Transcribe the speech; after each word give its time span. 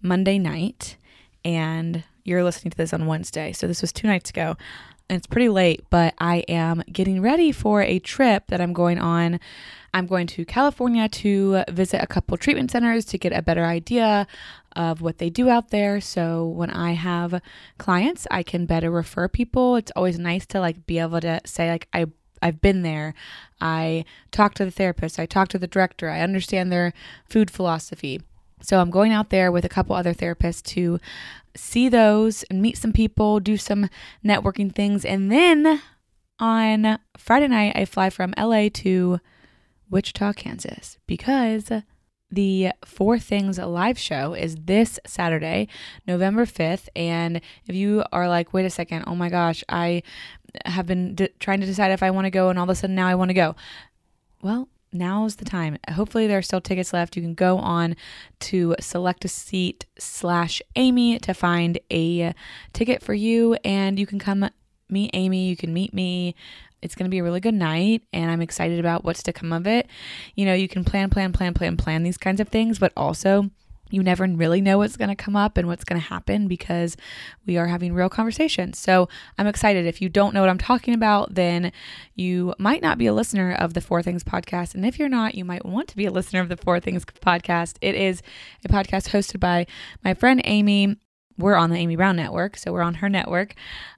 Monday 0.00 0.38
night, 0.38 0.96
and 1.44 2.04
you're 2.24 2.44
listening 2.44 2.70
to 2.70 2.76
this 2.76 2.94
on 2.94 3.06
Wednesday. 3.06 3.52
So 3.52 3.66
this 3.66 3.82
was 3.82 3.92
two 3.92 4.06
nights 4.06 4.30
ago. 4.30 4.56
And 5.10 5.18
it's 5.18 5.26
pretty 5.26 5.50
late, 5.50 5.84
but 5.90 6.14
I 6.18 6.36
am 6.48 6.82
getting 6.90 7.20
ready 7.20 7.52
for 7.52 7.82
a 7.82 7.98
trip 7.98 8.44
that 8.46 8.62
I'm 8.62 8.72
going 8.72 8.98
on. 8.98 9.38
I'm 9.94 10.06
going 10.06 10.26
to 10.26 10.44
California 10.44 11.08
to 11.08 11.62
visit 11.70 12.02
a 12.02 12.06
couple 12.08 12.36
treatment 12.36 12.72
centers 12.72 13.04
to 13.06 13.16
get 13.16 13.32
a 13.32 13.40
better 13.40 13.64
idea 13.64 14.26
of 14.74 15.00
what 15.00 15.18
they 15.18 15.30
do 15.30 15.48
out 15.48 15.70
there. 15.70 16.00
So 16.00 16.44
when 16.44 16.70
I 16.70 16.92
have 16.92 17.40
clients, 17.78 18.26
I 18.28 18.42
can 18.42 18.66
better 18.66 18.90
refer 18.90 19.28
people. 19.28 19.76
It's 19.76 19.92
always 19.94 20.18
nice 20.18 20.46
to 20.46 20.58
like 20.58 20.84
be 20.84 20.98
able 20.98 21.20
to 21.20 21.40
say 21.46 21.70
like 21.70 21.86
I 21.94 22.06
I've 22.42 22.60
been 22.60 22.82
there. 22.82 23.14
I 23.60 24.04
talked 24.30 24.58
to 24.58 24.66
the 24.66 24.70
therapist, 24.70 25.18
I 25.18 25.24
talked 25.24 25.52
to 25.52 25.58
the 25.58 25.66
director, 25.66 26.10
I 26.10 26.20
understand 26.20 26.70
their 26.70 26.92
food 27.24 27.50
philosophy. 27.50 28.20
So 28.60 28.80
I'm 28.80 28.90
going 28.90 29.12
out 29.12 29.30
there 29.30 29.50
with 29.50 29.64
a 29.64 29.68
couple 29.70 29.96
other 29.96 30.12
therapists 30.12 30.62
to 30.74 30.98
see 31.56 31.88
those 31.88 32.42
and 32.44 32.60
meet 32.60 32.76
some 32.76 32.92
people, 32.92 33.40
do 33.40 33.56
some 33.56 33.88
networking 34.22 34.74
things. 34.74 35.06
And 35.06 35.32
then 35.32 35.80
on 36.38 36.98
Friday 37.16 37.48
night, 37.48 37.76
I 37.76 37.86
fly 37.86 38.10
from 38.10 38.34
LA 38.36 38.68
to 38.74 39.20
Wichita, 39.90 40.32
Kansas, 40.34 40.98
because 41.06 41.70
the 42.30 42.72
Four 42.84 43.18
Things 43.18 43.58
live 43.58 43.98
show 43.98 44.34
is 44.34 44.56
this 44.56 44.98
Saturday, 45.06 45.68
November 46.06 46.44
5th. 46.44 46.88
And 46.96 47.40
if 47.66 47.74
you 47.74 48.04
are 48.12 48.28
like, 48.28 48.52
wait 48.52 48.66
a 48.66 48.70
second, 48.70 49.04
oh 49.06 49.14
my 49.14 49.28
gosh, 49.28 49.62
I 49.68 50.02
have 50.66 50.86
been 50.86 51.14
d- 51.14 51.28
trying 51.38 51.60
to 51.60 51.66
decide 51.66 51.92
if 51.92 52.02
I 52.02 52.10
want 52.10 52.26
to 52.26 52.30
go, 52.30 52.48
and 52.48 52.58
all 52.58 52.64
of 52.64 52.70
a 52.70 52.74
sudden 52.74 52.96
now 52.96 53.06
I 53.06 53.14
want 53.14 53.30
to 53.30 53.34
go. 53.34 53.56
Well, 54.42 54.68
now's 54.92 55.36
the 55.36 55.44
time. 55.44 55.78
Hopefully, 55.92 56.26
there 56.26 56.38
are 56.38 56.42
still 56.42 56.60
tickets 56.60 56.92
left. 56.92 57.16
You 57.16 57.22
can 57.22 57.34
go 57.34 57.58
on 57.58 57.96
to 58.40 58.74
select 58.80 59.24
a 59.24 59.28
seat 59.28 59.86
slash 59.98 60.62
Amy 60.76 61.18
to 61.20 61.34
find 61.34 61.78
a 61.90 62.34
ticket 62.72 63.02
for 63.02 63.14
you, 63.14 63.54
and 63.64 63.98
you 63.98 64.06
can 64.06 64.18
come 64.18 64.48
meet 64.88 65.10
Amy. 65.12 65.48
You 65.48 65.56
can 65.56 65.72
meet 65.72 65.92
me. 65.92 66.34
It's 66.84 66.94
going 66.94 67.06
to 67.06 67.10
be 67.10 67.18
a 67.18 67.24
really 67.24 67.40
good 67.40 67.54
night, 67.54 68.02
and 68.12 68.30
I'm 68.30 68.42
excited 68.42 68.78
about 68.78 69.04
what's 69.04 69.22
to 69.24 69.32
come 69.32 69.52
of 69.52 69.66
it. 69.66 69.88
You 70.36 70.44
know, 70.44 70.54
you 70.54 70.68
can 70.68 70.84
plan, 70.84 71.10
plan, 71.10 71.32
plan, 71.32 71.54
plan, 71.54 71.76
plan 71.76 72.02
these 72.02 72.18
kinds 72.18 72.40
of 72.40 72.48
things, 72.48 72.78
but 72.78 72.92
also 72.96 73.50
you 73.90 74.02
never 74.02 74.26
really 74.26 74.60
know 74.60 74.78
what's 74.78 74.96
going 74.96 75.08
to 75.08 75.14
come 75.14 75.36
up 75.36 75.56
and 75.56 75.68
what's 75.68 75.84
going 75.84 76.00
to 76.00 76.06
happen 76.06 76.48
because 76.48 76.96
we 77.46 77.56
are 77.56 77.66
having 77.66 77.92
real 77.92 78.08
conversations. 78.08 78.78
So 78.78 79.08
I'm 79.38 79.46
excited. 79.46 79.86
If 79.86 80.02
you 80.02 80.08
don't 80.08 80.34
know 80.34 80.40
what 80.40 80.50
I'm 80.50 80.58
talking 80.58 80.94
about, 80.94 81.34
then 81.34 81.70
you 82.14 82.54
might 82.58 82.82
not 82.82 82.98
be 82.98 83.06
a 83.06 83.12
listener 83.12 83.52
of 83.52 83.74
the 83.74 83.80
Four 83.80 84.02
Things 84.02 84.24
podcast. 84.24 84.74
And 84.74 84.84
if 84.84 84.98
you're 84.98 85.08
not, 85.08 85.34
you 85.34 85.44
might 85.44 85.64
want 85.64 85.88
to 85.88 85.96
be 85.96 86.06
a 86.06 86.10
listener 86.10 86.40
of 86.40 86.48
the 86.48 86.56
Four 86.56 86.80
Things 86.80 87.04
podcast. 87.04 87.76
It 87.80 87.94
is 87.94 88.22
a 88.64 88.68
podcast 88.68 89.10
hosted 89.10 89.40
by 89.40 89.66
my 90.02 90.14
friend 90.14 90.40
Amy. 90.44 90.96
We're 91.36 91.56
on 91.56 91.70
the 91.70 91.76
Amy 91.76 91.96
Brown 91.96 92.16
network, 92.16 92.56
so 92.56 92.72
we're 92.72 92.82
on 92.82 92.94
her 92.94 93.08
network, 93.08 93.54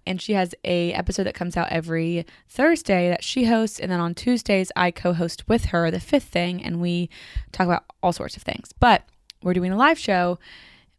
and 0.06 0.20
she 0.20 0.32
has 0.32 0.54
a 0.64 0.92
episode 0.92 1.24
that 1.24 1.34
comes 1.34 1.56
out 1.56 1.68
every 1.70 2.24
Thursday 2.48 3.08
that 3.10 3.22
she 3.22 3.44
hosts, 3.44 3.78
and 3.78 3.92
then 3.92 4.00
on 4.00 4.14
Tuesdays 4.14 4.72
I 4.74 4.90
co-host 4.90 5.48
with 5.48 5.66
her 5.66 5.90
the 5.90 6.00
fifth 6.00 6.24
thing, 6.24 6.64
and 6.64 6.80
we 6.80 7.10
talk 7.52 7.66
about 7.66 7.84
all 8.02 8.12
sorts 8.12 8.36
of 8.36 8.42
things. 8.42 8.72
But 8.80 9.02
we're 9.42 9.54
doing 9.54 9.72
a 9.72 9.76
live 9.76 9.98
show. 9.98 10.38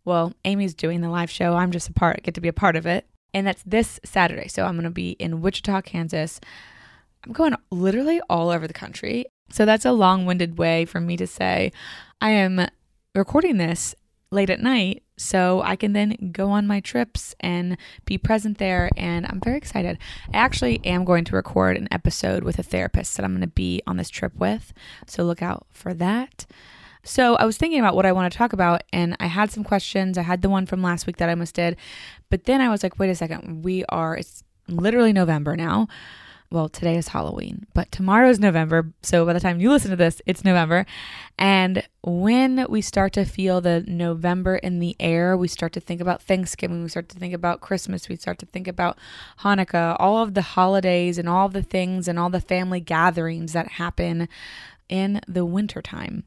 Well, 0.06 0.34
Amy's 0.45 0.74
doing 0.74 1.01
the 1.01 1.10
live 1.10 1.30
show. 1.30 1.56
I'm 1.56 1.72
just 1.72 1.89
a 1.89 1.94
part, 1.94 2.24
get 2.24 2.36
to 2.36 2.42
be 2.42 2.48
a 2.48 2.54
part 2.54 2.75
of 2.75 2.86
it. 2.86 3.06
And 3.34 3.45
that's 3.45 3.63
this 3.63 4.00
Saturday. 4.06 4.48
So 4.48 4.63
I'm 4.63 4.75
going 4.75 4.86
to 4.86 4.89
be 4.89 5.12
in 5.12 5.42
Wichita, 5.42 5.81
Kansas. 5.81 6.39
I'm 7.25 7.34
going 7.34 7.56
literally 7.72 8.22
all 8.30 8.50
over 8.50 8.68
the 8.68 8.74
country. 8.74 9.25
So 9.50 9.66
that's 9.66 9.86
a 9.86 9.92
long 9.92 10.25
winded 10.25 10.57
way 10.57 10.86
for 10.86 11.01
me 11.01 11.18
to 11.18 11.28
say 11.28 11.72
I 12.22 12.31
am 12.31 12.68
recording 13.13 13.57
this 13.57 13.95
late 14.31 14.50
at 14.50 14.59
night 14.59 15.03
so 15.18 15.62
I 15.62 15.75
can 15.75 15.94
then 15.94 16.31
go 16.31 16.51
on 16.51 16.68
my 16.68 16.79
trips 16.79 17.33
and 17.39 17.77
be 18.06 18.18
present 18.18 18.57
there. 18.59 18.89
And 18.95 19.25
I'm 19.25 19.39
very 19.39 19.57
excited. 19.57 19.97
I 20.33 20.38
actually 20.38 20.79
am 20.85 21.06
going 21.06 21.25
to 21.25 21.35
record 21.35 21.75
an 21.77 21.88
episode 21.91 22.44
with 22.44 22.59
a 22.59 22.63
therapist 22.63 23.18
that 23.18 23.24
I'm 23.24 23.31
going 23.31 23.41
to 23.41 23.47
be 23.47 23.81
on 23.88 23.97
this 23.97 24.09
trip 24.09 24.35
with. 24.35 24.74
So 25.07 25.24
look 25.24 25.41
out 25.41 25.65
for 25.71 25.94
that. 25.95 26.45
So 27.03 27.35
I 27.35 27.45
was 27.45 27.57
thinking 27.57 27.79
about 27.79 27.95
what 27.95 28.06
I 28.06 28.12
want 28.12 28.31
to 28.31 28.38
talk 28.38 28.51
about, 28.51 28.83
and 28.91 29.15
I 29.19 29.27
had 29.27 29.50
some 29.50 29.63
questions. 29.63 30.18
I 30.18 30.24
had 30.24 30.41
the 30.41 30.50
one 30.50 30.65
from 30.65 30.83
last 30.83 31.07
week 31.07 31.18
that 31.18 31.29
I 31.29 31.31
almost 31.31 31.56
did, 31.56 31.77
but 32.29 32.44
then 32.44 32.59
I 32.59 32.68
was 32.68 32.83
like, 32.83 33.00
wait 33.00 33.09
a 33.09 33.15
second, 33.15 33.63
we 33.63 33.85
are, 33.85 34.18
it's 34.18 34.44
literally 34.68 35.13
November 35.13 35.56
now 35.56 35.88
well, 36.50 36.70
today 36.70 36.96
is 36.96 37.10
Halloween, 37.10 37.68
but 37.74 37.92
tomorrow 37.92 38.30
is 38.30 38.40
November. 38.40 38.94
So 39.04 39.26
by 39.26 39.34
the 39.34 39.40
time 39.40 39.60
you 39.60 39.70
listen 39.70 39.92
to 39.92 39.98
this, 39.98 40.22
it's 40.26 40.46
November. 40.46 40.86
And 41.38 41.84
when 42.04 42.66
we 42.70 42.82
start 42.82 43.14
to 43.14 43.26
feel 43.26 43.60
the 43.60 43.84
November 43.86 44.56
in 44.56 44.80
the 44.80 44.96
air, 45.00 45.36
we 45.36 45.50
start 45.50 45.74
to 45.74 45.82
think 45.82 46.00
about 46.00 46.22
Thanksgiving, 46.22 46.84
we 46.84 46.90
start 46.90 47.10
to 47.10 47.20
think 47.20 47.34
about 47.34 47.60
Christmas, 47.60 48.08
we 48.08 48.16
start 48.16 48.40
to 48.40 48.46
think 48.46 48.68
about 48.68 48.98
Hanukkah, 49.42 49.98
all 50.00 50.24
of 50.24 50.36
the 50.36 50.42
holidays 50.42 51.18
and 51.18 51.28
all 51.28 51.50
the 51.50 51.64
things 51.64 52.08
and 52.08 52.18
all 52.18 52.30
the 52.30 52.40
family 52.40 52.80
gatherings 52.80 53.52
that 53.54 53.74
happen 53.74 54.30
in 54.88 55.20
the 55.28 55.46
wintertime. 55.46 56.24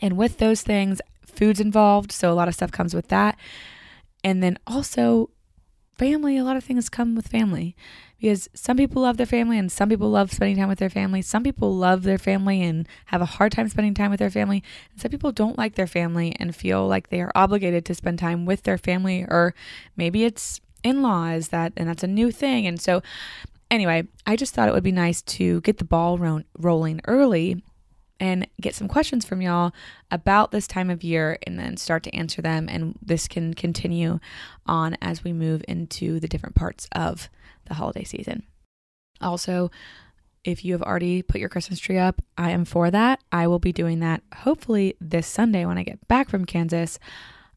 And 0.00 0.16
with 0.16 0.38
those 0.38 0.62
things, 0.62 1.00
food's 1.24 1.60
involved. 1.60 2.12
So 2.12 2.30
a 2.30 2.34
lot 2.34 2.48
of 2.48 2.54
stuff 2.54 2.70
comes 2.70 2.94
with 2.94 3.08
that. 3.08 3.36
And 4.22 4.42
then 4.42 4.58
also, 4.66 5.30
family, 5.98 6.36
a 6.36 6.44
lot 6.44 6.56
of 6.56 6.64
things 6.64 6.88
come 6.88 7.14
with 7.14 7.28
family 7.28 7.76
because 8.20 8.48
some 8.54 8.76
people 8.76 9.02
love 9.02 9.16
their 9.16 9.26
family 9.26 9.58
and 9.58 9.70
some 9.70 9.88
people 9.88 10.10
love 10.10 10.32
spending 10.32 10.56
time 10.56 10.68
with 10.68 10.78
their 10.78 10.90
family. 10.90 11.22
Some 11.22 11.42
people 11.42 11.74
love 11.74 12.02
their 12.02 12.18
family 12.18 12.62
and 12.62 12.88
have 13.06 13.20
a 13.20 13.26
hard 13.26 13.52
time 13.52 13.68
spending 13.68 13.94
time 13.94 14.10
with 14.10 14.20
their 14.20 14.30
family. 14.30 14.62
And 14.92 15.00
some 15.00 15.10
people 15.10 15.32
don't 15.32 15.58
like 15.58 15.74
their 15.74 15.86
family 15.86 16.34
and 16.38 16.54
feel 16.54 16.86
like 16.86 17.08
they 17.08 17.20
are 17.20 17.32
obligated 17.34 17.84
to 17.86 17.94
spend 17.94 18.18
time 18.18 18.46
with 18.46 18.62
their 18.62 18.78
family 18.78 19.24
or 19.24 19.54
maybe 19.96 20.24
it's 20.24 20.60
in-laws 20.82 21.48
that 21.48 21.72
and 21.76 21.88
that's 21.88 22.04
a 22.04 22.08
new 22.08 22.30
thing. 22.30 22.66
And 22.66 22.80
so 22.80 23.02
anyway, 23.70 24.06
I 24.26 24.36
just 24.36 24.54
thought 24.54 24.68
it 24.68 24.74
would 24.74 24.84
be 24.84 24.92
nice 24.92 25.22
to 25.22 25.60
get 25.62 25.78
the 25.78 25.84
ball 25.84 26.18
ro- 26.18 26.42
rolling 26.58 27.00
early 27.06 27.62
and 28.18 28.46
get 28.60 28.74
some 28.74 28.88
questions 28.88 29.24
from 29.24 29.42
y'all 29.42 29.72
about 30.10 30.50
this 30.50 30.66
time 30.66 30.90
of 30.90 31.04
year 31.04 31.38
and 31.46 31.58
then 31.58 31.76
start 31.76 32.02
to 32.04 32.14
answer 32.14 32.40
them. 32.40 32.68
And 32.68 32.98
this 33.02 33.28
can 33.28 33.54
continue 33.54 34.20
on 34.66 34.96
as 35.02 35.22
we 35.22 35.32
move 35.32 35.64
into 35.68 36.18
the 36.20 36.28
different 36.28 36.54
parts 36.54 36.88
of 36.92 37.28
the 37.66 37.74
holiday 37.74 38.04
season. 38.04 38.44
Also, 39.20 39.70
if 40.44 40.64
you 40.64 40.72
have 40.72 40.82
already 40.82 41.22
put 41.22 41.40
your 41.40 41.48
Christmas 41.48 41.80
tree 41.80 41.98
up, 41.98 42.22
I 42.38 42.50
am 42.50 42.64
for 42.64 42.90
that. 42.90 43.20
I 43.32 43.46
will 43.48 43.58
be 43.58 43.72
doing 43.72 44.00
that 44.00 44.22
hopefully 44.34 44.94
this 45.00 45.26
Sunday 45.26 45.66
when 45.66 45.78
I 45.78 45.82
get 45.82 46.06
back 46.08 46.28
from 46.28 46.44
Kansas. 46.44 46.98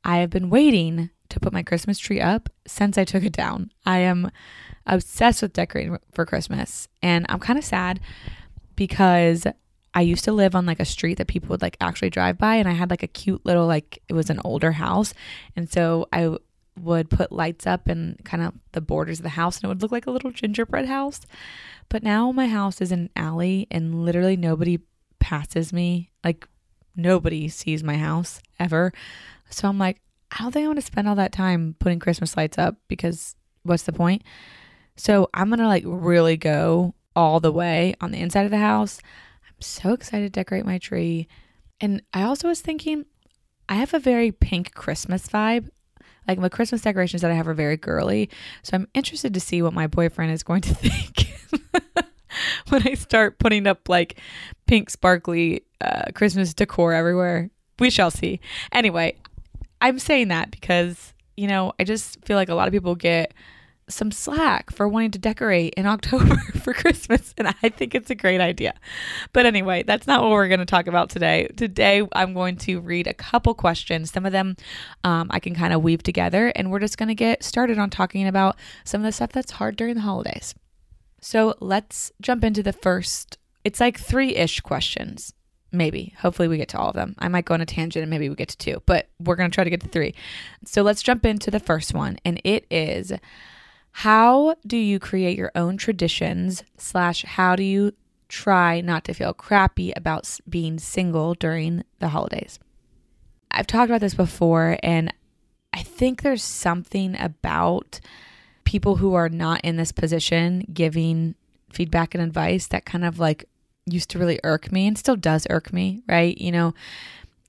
I 0.04 0.18
have 0.18 0.30
been 0.30 0.50
waiting 0.50 1.10
to 1.30 1.40
put 1.40 1.54
my 1.54 1.62
Christmas 1.62 2.00
tree 2.00 2.20
up 2.20 2.50
since 2.66 2.98
I 2.98 3.04
took 3.04 3.24
it 3.24 3.34
down. 3.34 3.72
I 3.86 4.00
am 4.00 4.32
obsessed 4.88 5.42
with 5.44 5.54
decorating 5.54 5.98
for 6.12 6.26
Christmas, 6.26 6.88
and 7.04 7.26
I'm 7.30 7.40
kind 7.40 7.60
of 7.60 7.66
sad 7.66 8.00
because 8.76 9.46
I 9.94 10.02
used 10.02 10.24
to 10.26 10.32
live 10.32 10.56
on 10.56 10.66
like 10.66 10.80
a 10.80 10.86
street 10.86 11.18
that 11.18 11.28
people 11.28 11.50
would 11.50 11.62
like 11.62 11.78
actually 11.82 12.10
drive 12.10 12.38
by 12.38 12.56
and 12.56 12.68
I 12.68 12.74
had 12.74 12.90
like 12.90 13.04
a 13.04 13.08
cute 13.08 13.46
little 13.46 13.66
like 13.66 14.02
it 14.08 14.14
was 14.14 14.30
an 14.30 14.40
older 14.44 14.74
house 14.74 15.14
and 15.56 15.72
so 15.72 16.08
I 16.14 16.38
would 16.80 17.10
put 17.10 17.32
lights 17.32 17.68
up 17.68 17.88
and 17.88 18.24
kind 18.24 18.44
of 18.44 18.54
the 18.72 18.82
borders 18.82 19.20
of 19.20 19.24
the 19.24 19.30
house 19.30 19.58
and 19.58 19.66
it 19.66 19.68
would 19.68 19.82
look 19.82 19.92
like 19.92 20.08
a 20.08 20.12
little 20.12 20.32
gingerbread 20.32 20.86
house. 20.86 21.22
But 21.90 22.04
now 22.04 22.32
my 22.32 22.48
house 22.48 22.82
is 22.82 22.92
an 22.92 23.10
alley 23.16 23.68
and 23.72 24.06
literally 24.06 24.38
nobody 24.38 24.80
passes 25.20 25.74
me. 25.74 26.12
Like 26.24 26.48
nobody 26.96 27.50
sees 27.50 27.84
my 27.84 27.98
house 27.98 28.42
ever. 28.60 28.94
So 29.50 29.68
I'm 29.68 29.80
like, 29.80 30.00
I 30.32 30.44
don't 30.44 30.52
think 30.52 30.66
I 30.66 30.68
want 30.68 30.80
to 30.80 30.86
spend 30.86 31.08
all 31.08 31.16
that 31.16 31.32
time 31.32 31.76
putting 31.80 32.00
Christmas 32.00 32.38
lights 32.38 32.58
up 32.58 32.76
because 32.88 33.36
what's 33.64 33.84
the 33.84 33.94
point? 33.94 34.24
So 34.96 35.30
I'm 35.34 35.50
going 35.50 35.60
to 35.60 35.68
like 35.68 35.84
really 35.86 36.38
go 36.38 36.94
all 37.16 37.40
the 37.40 37.52
way 37.52 37.96
on 38.00 38.12
the 38.12 38.20
inside 38.20 38.46
of 38.46 38.52
the 38.52 38.58
house. 38.58 39.02
So 39.60 39.94
excited 39.94 40.34
to 40.34 40.40
decorate 40.40 40.66
my 40.66 40.78
tree. 40.78 41.28
And 41.82 42.02
I 42.14 42.24
also 42.24 42.48
was 42.48 42.62
thinking, 42.62 43.06
I 43.68 43.76
have 43.76 43.94
a 43.94 44.00
very 44.00 44.32
pink 44.32 44.74
Christmas 44.74 45.28
vibe. 45.28 45.70
Like 46.28 46.40
my 46.40 46.50
Christmas 46.50 46.82
decorations 46.82 47.22
that 47.22 47.32
I 47.32 47.36
have 47.36 47.48
are 47.48 47.54
very 47.54 47.78
girly. 47.78 48.30
So 48.64 48.76
I'm 48.76 48.88
interested 48.94 49.34
to 49.34 49.40
see 49.40 49.62
what 49.62 49.74
my 49.74 49.88
boyfriend 49.88 50.32
is 50.32 50.44
going 50.44 50.62
to 50.62 50.74
think 50.76 51.34
when 52.70 52.88
I 52.88 52.94
start 52.94 53.40
putting 53.40 53.68
up 53.68 53.90
like 53.90 54.20
pink 54.68 54.90
sparkly 54.90 55.64
uh, 55.82 56.12
Christmas 56.14 56.54
decor 56.54 56.94
everywhere. 56.94 57.50
We 57.80 57.90
shall 57.90 58.12
see. 58.12 58.40
Anyway, 58.72 59.16
I'm 59.82 60.00
saying 60.00 60.28
that 60.28 60.52
because, 60.52 61.14
you 61.38 61.48
know, 61.48 61.74
I 61.80 61.84
just 61.84 62.24
feel 62.26 62.36
like 62.36 62.50
a 62.50 62.56
lot 62.56 62.68
of 62.68 62.74
people 62.74 62.96
get 62.96 63.34
some 63.90 64.12
slack 64.12 64.72
for 64.72 64.88
wanting 64.88 65.12
to 65.12 65.20
decorate 65.20 65.74
in 65.76 65.86
October 65.88 66.36
for 66.60 66.74
Christmas. 66.74 67.34
And 67.38 67.48
I 67.62 67.70
think 67.70 67.96
it's 67.96 68.10
a 68.10 68.16
great 68.16 68.42
idea. 68.42 68.74
But 69.34 69.46
anyway, 69.46 69.84
that's 69.84 70.08
not 70.08 70.22
what 70.22 70.32
we're 70.32 70.48
going 70.48 70.60
to 70.60 70.66
talk 70.66 70.88
about 70.88 71.10
today. 71.10 71.48
Today, 71.56 72.08
I'm 72.14 72.34
going 72.34 72.58
to 72.58 72.80
read 72.80 73.08
a 73.08 73.14
couple 73.14 73.54
questions. 73.54 74.12
Some 74.12 74.26
of 74.26 74.32
them 74.32 74.56
um, 75.04 75.28
I 75.32 75.40
can 75.40 75.56
kind 75.56 75.74
of 75.74 75.84
weave 75.84 76.04
together. 76.04 76.52
And 76.56 76.72
we're 76.72 76.80
just 76.80 76.98
going 76.98 77.10
to 77.10 77.16
get 77.16 77.44
started 77.44 77.78
on 77.78 77.90
talking 77.90 78.28
about 78.28 78.56
some 78.84 79.02
of 79.02 79.06
the 79.06 79.12
stuff 79.12 79.32
that's 79.32 79.52
hard 79.52 79.76
during 79.76 79.96
the 79.96 80.02
holidays. 80.02 80.56
So 81.22 81.56
let's 81.60 82.12
jump 82.22 82.44
into 82.44 82.64
the 82.64 82.74
first. 82.74 83.38
It's 83.64 83.80
like 83.80 84.00
three 84.00 84.36
ish 84.36 84.62
questions. 84.62 85.34
Maybe. 85.72 86.16
Hopefully, 86.20 86.48
we 86.48 86.58
get 86.58 86.70
to 86.70 86.80
all 86.80 86.90
of 86.90 86.96
them. 86.96 87.14
I 87.20 87.28
might 87.28 87.46
go 87.46 87.54
on 87.54 87.62
a 87.62 87.66
tangent 87.66 88.02
and 88.02 88.10
maybe 88.10 88.28
we 88.28 88.34
get 88.34 88.50
to 88.50 88.58
two, 88.58 88.82
but 88.88 89.08
we're 89.20 89.36
going 89.36 89.52
to 89.52 89.54
try 89.54 89.64
to 89.64 89.70
get 89.70 89.82
to 89.82 89.88
three. 89.88 90.16
So 90.66 90.82
let's 90.82 91.04
jump 91.04 91.28
into 91.28 91.52
the 91.52 91.60
first 91.60 91.94
one. 91.94 92.18
And 92.26 92.42
it 92.44 92.66
is 92.72 93.14
how 93.92 94.56
do 94.66 94.78
you 94.78 95.00
create 95.00 95.38
your 95.38 95.52
own 95.56 95.78
traditions 95.78 96.64
slash 96.78 97.24
how 97.24 97.56
do 97.56 97.64
you 97.64 97.94
try 98.28 98.80
not 98.82 99.04
to 99.06 99.14
feel 99.14 99.34
crappy 99.34 99.92
about 99.96 100.40
being 100.48 100.78
single 100.80 101.34
during 101.34 101.84
the 102.00 102.10
holidays? 102.10 102.60
I've 103.52 103.68
talked 103.68 103.90
about 103.90 104.02
this 104.02 104.14
before 104.14 104.78
and 104.84 105.14
i 105.74 105.82
think 105.82 106.22
there's 106.22 106.44
something 106.44 107.16
about 107.20 108.00
people 108.64 108.98
who 108.98 109.14
are 109.16 109.30
not 109.30 109.62
in 109.62 109.76
this 109.78 109.92
position 109.92 110.66
giving 110.72 111.36
feedback 111.72 112.14
and 112.14 112.24
advice 112.24 112.68
that 112.68 112.86
kind 112.86 113.04
of 113.04 113.20
like 113.20 113.46
used 113.86 114.10
to 114.12 114.20
really 114.20 114.40
irk 114.44 114.72
me 114.72 114.88
and 114.88 114.98
still 114.98 115.16
does 115.16 115.48
irk 115.50 115.74
me 115.74 116.04
right? 116.08 116.38
You 116.38 116.52
know 116.52 116.74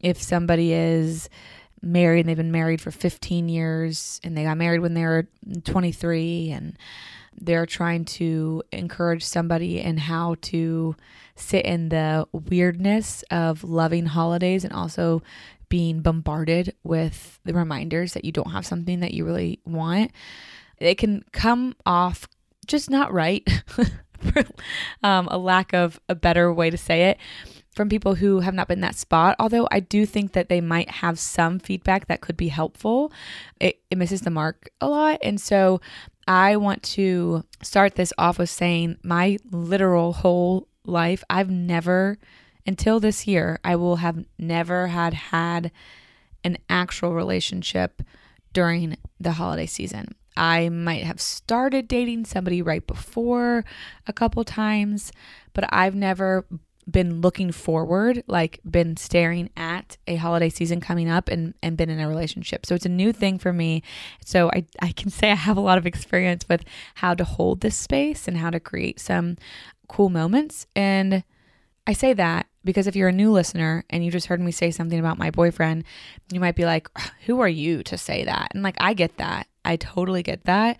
if 0.00 0.20
somebody 0.20 0.72
is 0.72 1.28
married 1.82 2.21
and 2.21 2.29
they've 2.29 2.37
been 2.37 2.53
married 2.53 2.81
for 2.81 2.91
15 2.91 3.49
years 3.49 4.21
and 4.23 4.37
they 4.37 4.44
got 4.44 4.59
married 4.59 4.81
when 4.81 4.94
they 4.94 5.05
were 5.05 5.29
23 5.65 6.50
and 6.50 6.79
they're 7.41 7.67
trying 7.67 8.05
to 8.05 8.62
encourage 8.73 9.25
somebody 9.25 9.81
in 9.81 9.97
how 9.97 10.37
to 10.43 10.94
sit 11.37 11.65
in 11.65 11.88
the 11.88 12.27
weirdness 12.32 13.25
of 13.31 13.65
loving 13.65 14.06
holidays 14.06 14.65
and 14.65 14.73
also 14.73 15.23
being 15.69 16.02
bombarded 16.02 16.75
with 16.83 17.38
the 17.45 17.54
reminders 17.54 18.12
that 18.12 18.25
you 18.25 18.33
don't 18.33 18.50
have 18.50 18.66
something 18.66 19.00
that 19.00 19.14
you 19.14 19.25
really 19.25 19.61
want. 19.64 20.11
It 20.78 20.97
can 20.97 21.25
come 21.33 21.76
off 21.87 22.28
just 22.66 22.90
not 22.90 23.12
right, 23.12 23.49
um, 25.02 25.28
a 25.31 25.38
lack 25.38 25.73
of 25.73 25.99
a 26.09 26.14
better 26.14 26.52
way 26.52 26.71
to 26.71 26.76
say 26.76 27.11
it 27.11 27.19
from 27.80 27.88
people 27.88 28.16
who 28.16 28.40
have 28.40 28.52
not 28.52 28.68
been 28.68 28.82
that 28.82 28.94
spot. 28.94 29.34
Although 29.38 29.66
I 29.70 29.80
do 29.80 30.04
think 30.04 30.32
that 30.32 30.50
they 30.50 30.60
might 30.60 30.90
have 30.90 31.18
some 31.18 31.58
feedback 31.58 32.08
that 32.08 32.20
could 32.20 32.37
be 32.37 32.49
helpful. 32.49 33.10
It, 33.58 33.80
it 33.90 33.96
misses 33.96 34.20
the 34.20 34.28
mark 34.28 34.68
a 34.82 34.87
lot. 34.87 35.18
And 35.22 35.40
so 35.40 35.80
I 36.28 36.56
want 36.56 36.82
to 36.82 37.42
start 37.62 37.94
this 37.94 38.12
off 38.18 38.38
with 38.38 38.50
saying 38.50 38.99
my 39.02 39.38
literal 39.50 40.12
whole 40.12 40.68
life, 40.84 41.25
I've 41.30 41.49
never, 41.49 42.18
until 42.66 43.00
this 43.00 43.26
year, 43.26 43.58
I 43.64 43.76
will 43.76 43.96
have 43.96 44.26
never 44.38 44.88
had 44.88 45.14
had 45.14 45.72
an 46.44 46.58
actual 46.68 47.14
relationship 47.14 48.02
during 48.52 48.99
the 49.18 49.32
holiday 49.32 49.64
season. 49.64 50.14
I 50.37 50.68
might 50.68 51.04
have 51.04 51.18
started 51.18 51.88
dating 51.88 52.26
somebody 52.26 52.60
right 52.60 52.87
before 52.87 53.64
a 54.06 54.12
couple 54.12 54.44
times, 54.44 55.12
but 55.54 55.64
I've 55.70 55.94
never 55.94 56.44
been 56.88 57.20
looking 57.20 57.52
forward, 57.52 58.22
like 58.26 58.60
been 58.68 58.96
staring 58.96 59.50
at 59.56 59.96
a 60.06 60.16
holiday 60.16 60.49
season 60.49 60.80
coming 60.80 61.08
up 61.08 61.28
and, 61.28 61.54
and 61.62 61.76
been 61.76 61.90
in 61.90 62.00
a 62.00 62.08
relationship. 62.08 62.66
So 62.66 62.75
it's 62.75 62.87
a 62.87 62.90
new 62.90 63.12
thing 63.12 63.38
for 63.38 63.52
me. 63.52 63.82
So 64.25 64.50
I, 64.52 64.66
I 64.80 64.92
can 64.92 65.10
say 65.10 65.30
I 65.30 65.37
have 65.37 65.56
a 65.56 65.62
lot 65.62 65.78
of 65.78 65.87
experience 65.87 66.44
with 66.49 66.64
how 66.96 67.14
to 67.14 67.25
hold 67.25 67.60
this 67.60 67.76
space 67.76 68.28
and 68.28 68.37
how 68.37 68.50
to 68.50 68.60
create 68.60 69.00
some 69.00 69.37
cool 69.88 70.08
moments. 70.08 70.66
And 70.75 71.25
I 71.87 71.92
say 71.92 72.12
that 72.14 72.46
because 72.64 72.87
if 72.87 72.94
you're 72.94 73.08
a 73.08 73.12
new 73.12 73.32
listener 73.32 73.84
and 73.90 74.04
you 74.04 74.10
just 74.10 74.26
heard 74.26 74.40
me 74.40 74.52
say 74.52 74.70
something 74.70 74.99
about 74.99 75.18
my 75.18 75.30
boyfriend, 75.30 75.84
you 76.30 76.40
might 76.40 76.54
be 76.56 76.64
like, 76.64 76.88
who 77.26 77.40
are 77.40 77.49
you 77.49 77.82
to 77.84 77.96
say 77.96 78.25
that? 78.25 78.52
And 78.54 78.62
like, 78.62 78.76
I 78.78 78.94
get 78.94 79.16
that. 79.16 79.46
I 79.71 79.77
totally 79.77 80.25
get 80.25 80.45
that. 80.47 80.79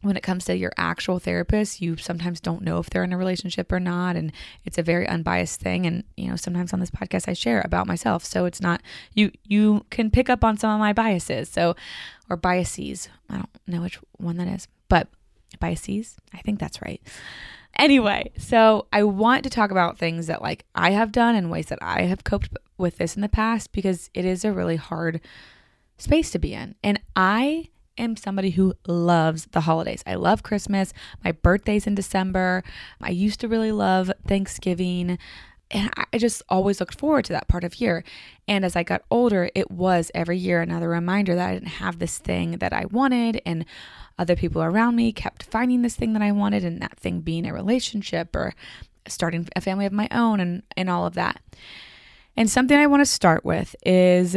When 0.00 0.16
it 0.16 0.24
comes 0.24 0.46
to 0.46 0.56
your 0.56 0.72
actual 0.76 1.20
therapist, 1.20 1.80
you 1.80 1.96
sometimes 1.96 2.40
don't 2.40 2.62
know 2.62 2.78
if 2.78 2.90
they're 2.90 3.04
in 3.04 3.12
a 3.12 3.16
relationship 3.16 3.70
or 3.70 3.78
not. 3.78 4.16
And 4.16 4.32
it's 4.64 4.78
a 4.78 4.82
very 4.82 5.06
unbiased 5.06 5.60
thing. 5.60 5.86
And, 5.86 6.02
you 6.16 6.28
know, 6.28 6.34
sometimes 6.34 6.72
on 6.72 6.80
this 6.80 6.90
podcast 6.90 7.28
I 7.28 7.34
share 7.34 7.62
about 7.64 7.86
myself. 7.86 8.24
So 8.24 8.44
it's 8.44 8.60
not 8.60 8.82
you 9.14 9.30
you 9.44 9.86
can 9.90 10.10
pick 10.10 10.28
up 10.28 10.42
on 10.42 10.56
some 10.56 10.72
of 10.72 10.80
my 10.80 10.92
biases. 10.92 11.48
So 11.48 11.76
or 12.28 12.36
biases. 12.36 13.08
I 13.30 13.36
don't 13.36 13.50
know 13.68 13.82
which 13.82 14.00
one 14.16 14.38
that 14.38 14.48
is. 14.48 14.66
But 14.88 15.06
biases, 15.60 16.16
I 16.34 16.38
think 16.38 16.58
that's 16.58 16.82
right. 16.82 17.00
Anyway, 17.76 18.32
so 18.36 18.88
I 18.92 19.04
want 19.04 19.44
to 19.44 19.50
talk 19.50 19.70
about 19.70 19.98
things 19.98 20.26
that 20.26 20.42
like 20.42 20.64
I 20.74 20.90
have 20.90 21.12
done 21.12 21.36
and 21.36 21.48
ways 21.48 21.66
that 21.66 21.78
I 21.80 22.02
have 22.02 22.24
coped 22.24 22.48
with 22.76 22.98
this 22.98 23.14
in 23.14 23.22
the 23.22 23.28
past 23.28 23.70
because 23.70 24.10
it 24.14 24.24
is 24.24 24.44
a 24.44 24.52
really 24.52 24.76
hard 24.76 25.20
space 25.96 26.32
to 26.32 26.40
be 26.40 26.54
in. 26.54 26.74
And 26.82 27.00
I 27.14 27.68
am 27.98 28.16
somebody 28.16 28.50
who 28.50 28.74
loves 28.86 29.46
the 29.46 29.62
holidays. 29.62 30.02
I 30.06 30.14
love 30.14 30.42
Christmas. 30.42 30.92
My 31.24 31.32
birthday's 31.32 31.86
in 31.86 31.94
December. 31.94 32.62
I 33.00 33.10
used 33.10 33.40
to 33.40 33.48
really 33.48 33.72
love 33.72 34.10
Thanksgiving. 34.26 35.18
And 35.70 35.90
I 36.12 36.18
just 36.18 36.42
always 36.50 36.80
looked 36.80 36.98
forward 36.98 37.24
to 37.26 37.32
that 37.32 37.48
part 37.48 37.64
of 37.64 37.80
year. 37.80 38.04
And 38.46 38.64
as 38.64 38.76
I 38.76 38.82
got 38.82 39.04
older, 39.10 39.50
it 39.54 39.70
was 39.70 40.10
every 40.14 40.36
year 40.36 40.60
another 40.60 40.88
reminder 40.88 41.34
that 41.34 41.48
I 41.48 41.54
didn't 41.54 41.68
have 41.68 41.98
this 41.98 42.18
thing 42.18 42.58
that 42.58 42.74
I 42.74 42.84
wanted. 42.84 43.40
And 43.46 43.64
other 44.18 44.36
people 44.36 44.62
around 44.62 44.96
me 44.96 45.12
kept 45.12 45.44
finding 45.44 45.80
this 45.80 45.96
thing 45.96 46.12
that 46.12 46.22
I 46.22 46.32
wanted, 46.32 46.64
and 46.64 46.82
that 46.82 46.98
thing 46.98 47.20
being 47.20 47.46
a 47.46 47.54
relationship 47.54 48.36
or 48.36 48.54
starting 49.08 49.48
a 49.56 49.60
family 49.60 49.86
of 49.86 49.92
my 49.92 50.08
own 50.10 50.38
and, 50.40 50.62
and 50.76 50.90
all 50.90 51.06
of 51.06 51.14
that. 51.14 51.40
And 52.36 52.48
something 52.50 52.78
I 52.78 52.86
want 52.86 53.00
to 53.00 53.06
start 53.06 53.44
with 53.44 53.74
is 53.84 54.36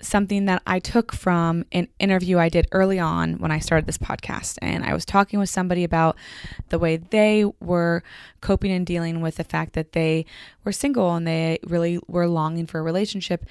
something 0.00 0.44
that 0.46 0.62
I 0.66 0.78
took 0.78 1.12
from 1.12 1.64
an 1.72 1.88
interview 1.98 2.38
I 2.38 2.48
did 2.48 2.68
early 2.72 2.98
on 2.98 3.34
when 3.34 3.50
I 3.50 3.58
started 3.58 3.86
this 3.86 3.98
podcast. 3.98 4.58
And 4.60 4.84
I 4.84 4.92
was 4.92 5.04
talking 5.04 5.38
with 5.38 5.50
somebody 5.50 5.84
about 5.84 6.16
the 6.68 6.78
way 6.78 6.96
they 6.96 7.44
were 7.60 8.02
coping 8.40 8.72
and 8.72 8.86
dealing 8.86 9.20
with 9.20 9.36
the 9.36 9.44
fact 9.44 9.72
that 9.74 9.92
they 9.92 10.26
were 10.64 10.72
single 10.72 11.14
and 11.14 11.26
they 11.26 11.58
really 11.64 11.98
were 12.06 12.28
longing 12.28 12.66
for 12.66 12.78
a 12.78 12.82
relationship. 12.82 13.46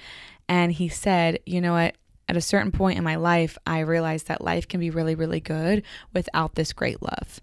And 0.48 0.72
he 0.72 0.88
said, 0.88 1.40
you 1.46 1.60
know 1.60 1.72
what? 1.72 1.96
At 2.28 2.36
a 2.36 2.40
certain 2.40 2.72
point 2.72 2.98
in 2.98 3.04
my 3.04 3.16
life, 3.16 3.56
I 3.66 3.80
realized 3.80 4.26
that 4.26 4.42
life 4.42 4.66
can 4.66 4.80
be 4.80 4.90
really, 4.90 5.14
really 5.14 5.40
good 5.40 5.84
without 6.12 6.56
this 6.56 6.72
great 6.72 7.00
love. 7.00 7.40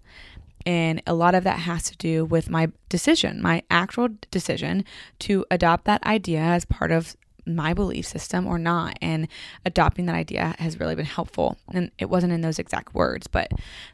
And 0.66 1.02
a 1.06 1.14
lot 1.14 1.34
of 1.34 1.44
that 1.44 1.60
has 1.60 1.84
to 1.84 1.96
do 1.96 2.24
with 2.24 2.48
my 2.48 2.70
decision, 2.88 3.42
my 3.42 3.62
actual 3.70 4.08
decision 4.30 4.84
to 5.20 5.44
adopt 5.50 5.84
that 5.84 6.04
idea 6.04 6.40
as 6.40 6.64
part 6.64 6.90
of 6.90 7.16
my 7.46 7.74
belief 7.74 8.06
system 8.06 8.46
or 8.46 8.58
not. 8.58 8.98
And 9.00 9.28
adopting 9.64 10.06
that 10.06 10.14
idea 10.14 10.54
has 10.58 10.80
really 10.80 10.94
been 10.94 11.04
helpful. 11.04 11.58
And 11.72 11.90
it 11.98 12.10
wasn't 12.10 12.32
in 12.32 12.40
those 12.40 12.58
exact 12.58 12.94
words, 12.94 13.26
but 13.26 13.52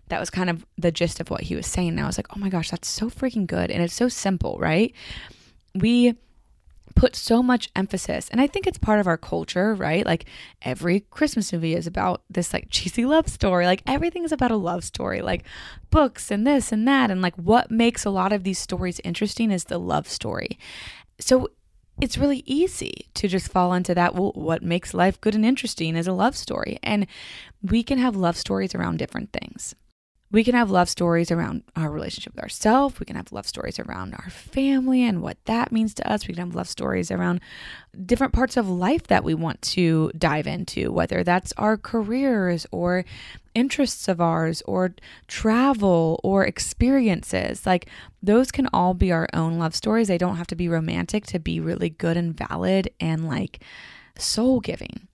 that 0.08 0.20
was 0.20 0.30
kind 0.30 0.50
of 0.50 0.66
the 0.78 0.92
gist 0.92 1.20
of 1.20 1.30
what 1.30 1.42
he 1.42 1.56
was 1.56 1.66
saying. 1.66 1.90
And 1.90 2.00
I 2.00 2.06
was 2.06 2.18
like, 2.18 2.28
oh 2.36 2.38
my 2.38 2.48
gosh, 2.48 2.70
that's 2.70 2.88
so 2.88 3.10
freaking 3.10 3.46
good. 3.46 3.70
And 3.70 3.82
it's 3.82 3.94
so 3.94 4.08
simple, 4.08 4.58
right? 4.58 4.94
We 5.74 6.14
put 6.94 7.16
so 7.16 7.42
much 7.42 7.70
emphasis 7.76 8.28
and 8.30 8.40
i 8.40 8.46
think 8.46 8.66
it's 8.66 8.78
part 8.78 9.00
of 9.00 9.06
our 9.06 9.16
culture 9.16 9.74
right 9.74 10.04
like 10.04 10.26
every 10.62 11.00
christmas 11.00 11.52
movie 11.52 11.74
is 11.74 11.86
about 11.86 12.22
this 12.28 12.52
like 12.52 12.66
cheesy 12.70 13.04
love 13.04 13.28
story 13.28 13.64
like 13.64 13.82
everything 13.86 14.24
is 14.24 14.32
about 14.32 14.50
a 14.50 14.56
love 14.56 14.84
story 14.84 15.22
like 15.22 15.44
books 15.90 16.30
and 16.30 16.46
this 16.46 16.72
and 16.72 16.86
that 16.86 17.10
and 17.10 17.22
like 17.22 17.34
what 17.36 17.70
makes 17.70 18.04
a 18.04 18.10
lot 18.10 18.32
of 18.32 18.44
these 18.44 18.58
stories 18.58 19.00
interesting 19.04 19.50
is 19.50 19.64
the 19.64 19.78
love 19.78 20.08
story 20.08 20.58
so 21.18 21.48
it's 22.00 22.18
really 22.18 22.42
easy 22.46 23.08
to 23.14 23.28
just 23.28 23.50
fall 23.50 23.72
into 23.72 23.94
that. 23.94 24.14
Well, 24.14 24.32
what 24.34 24.62
makes 24.62 24.94
life 24.94 25.20
good 25.20 25.34
and 25.34 25.44
interesting 25.44 25.96
is 25.96 26.06
a 26.06 26.12
love 26.12 26.36
story. 26.36 26.78
And 26.82 27.06
we 27.62 27.82
can 27.82 27.98
have 27.98 28.16
love 28.16 28.36
stories 28.36 28.74
around 28.74 28.98
different 28.98 29.32
things. 29.32 29.74
We 30.32 30.44
can 30.44 30.54
have 30.54 30.70
love 30.70 30.88
stories 30.88 31.32
around 31.32 31.64
our 31.74 31.90
relationship 31.90 32.34
with 32.34 32.44
ourselves. 32.44 33.00
We 33.00 33.06
can 33.06 33.16
have 33.16 33.32
love 33.32 33.48
stories 33.48 33.80
around 33.80 34.14
our 34.14 34.30
family 34.30 35.02
and 35.02 35.22
what 35.22 35.44
that 35.46 35.72
means 35.72 35.92
to 35.94 36.08
us. 36.08 36.28
We 36.28 36.34
can 36.34 36.46
have 36.46 36.54
love 36.54 36.68
stories 36.68 37.10
around 37.10 37.40
different 38.06 38.32
parts 38.32 38.56
of 38.56 38.68
life 38.68 39.08
that 39.08 39.24
we 39.24 39.34
want 39.34 39.60
to 39.62 40.12
dive 40.16 40.46
into, 40.46 40.92
whether 40.92 41.24
that's 41.24 41.52
our 41.56 41.76
careers 41.76 42.64
or 42.70 43.04
interests 43.54 44.08
of 44.08 44.20
ours 44.20 44.62
or 44.66 44.94
travel 45.28 46.20
or 46.22 46.44
experiences. 46.44 47.66
Like 47.66 47.86
those 48.22 48.50
can 48.50 48.68
all 48.72 48.94
be 48.94 49.12
our 49.12 49.28
own 49.32 49.58
love 49.58 49.74
stories. 49.74 50.08
They 50.08 50.18
don't 50.18 50.36
have 50.36 50.46
to 50.48 50.56
be 50.56 50.68
romantic 50.68 51.26
to 51.26 51.38
be 51.38 51.60
really 51.60 51.90
good 51.90 52.16
and 52.16 52.36
valid 52.36 52.90
and 53.00 53.26
like 53.26 53.62
soul 54.18 54.60
giving. 54.60 55.08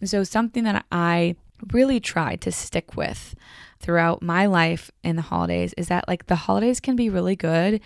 And 0.00 0.10
so, 0.10 0.24
something 0.24 0.64
that 0.64 0.84
I 0.90 1.36
really 1.72 2.00
tried 2.00 2.40
to 2.40 2.52
stick 2.52 2.96
with 2.96 3.34
throughout 3.78 4.22
my 4.22 4.46
life 4.46 4.90
in 5.04 5.16
the 5.16 5.22
holidays 5.22 5.74
is 5.76 5.88
that 5.88 6.08
like 6.08 6.26
the 6.26 6.36
holidays 6.36 6.80
can 6.80 6.96
be 6.96 7.08
really 7.08 7.36
good 7.36 7.80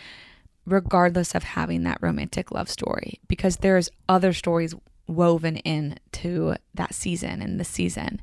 regardless 0.67 1.35
of 1.35 1.43
having 1.43 1.85
that 1.85 1.99
romantic 2.01 2.51
love 2.51 2.69
story 2.69 3.21
because 3.29 3.59
there's 3.59 3.89
other 4.09 4.33
stories 4.33 4.75
woven 5.07 5.57
into 5.59 6.55
that 6.75 6.95
season 6.95 7.43
and 7.43 7.61
the 7.61 7.65
season. 7.65 8.21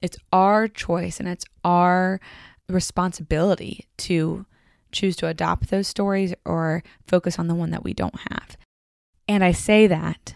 It's 0.00 0.16
our 0.32 0.68
choice 0.68 1.20
and 1.20 1.28
it's 1.28 1.44
our 1.64 2.20
responsibility 2.68 3.86
to 3.98 4.46
choose 4.92 5.16
to 5.16 5.26
adopt 5.26 5.70
those 5.70 5.88
stories 5.88 6.34
or 6.44 6.82
focus 7.06 7.38
on 7.38 7.48
the 7.48 7.54
one 7.54 7.70
that 7.70 7.84
we 7.84 7.92
don't 7.92 8.18
have. 8.30 8.56
And 9.28 9.42
I 9.42 9.52
say 9.52 9.86
that 9.86 10.34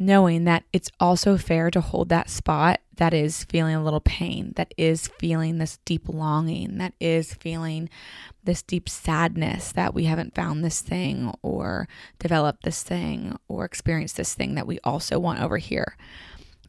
knowing 0.00 0.44
that 0.44 0.64
it's 0.72 0.90
also 0.98 1.36
fair 1.36 1.70
to 1.70 1.80
hold 1.80 2.08
that 2.08 2.30
spot 2.30 2.80
that 2.96 3.12
is 3.12 3.44
feeling 3.44 3.74
a 3.74 3.84
little 3.84 4.00
pain, 4.00 4.52
that 4.56 4.72
is 4.78 5.08
feeling 5.18 5.58
this 5.58 5.78
deep 5.84 6.08
longing, 6.08 6.78
that 6.78 6.94
is 6.98 7.34
feeling 7.34 7.88
this 8.42 8.62
deep 8.62 8.88
sadness 8.88 9.72
that 9.72 9.94
we 9.94 10.04
haven't 10.04 10.34
found 10.34 10.64
this 10.64 10.80
thing 10.80 11.32
or 11.42 11.86
developed 12.18 12.62
this 12.62 12.82
thing 12.82 13.38
or 13.46 13.64
experienced 13.64 14.16
this 14.16 14.34
thing 14.34 14.54
that 14.54 14.66
we 14.66 14.78
also 14.80 15.18
want 15.18 15.40
over 15.40 15.58
here. 15.58 15.96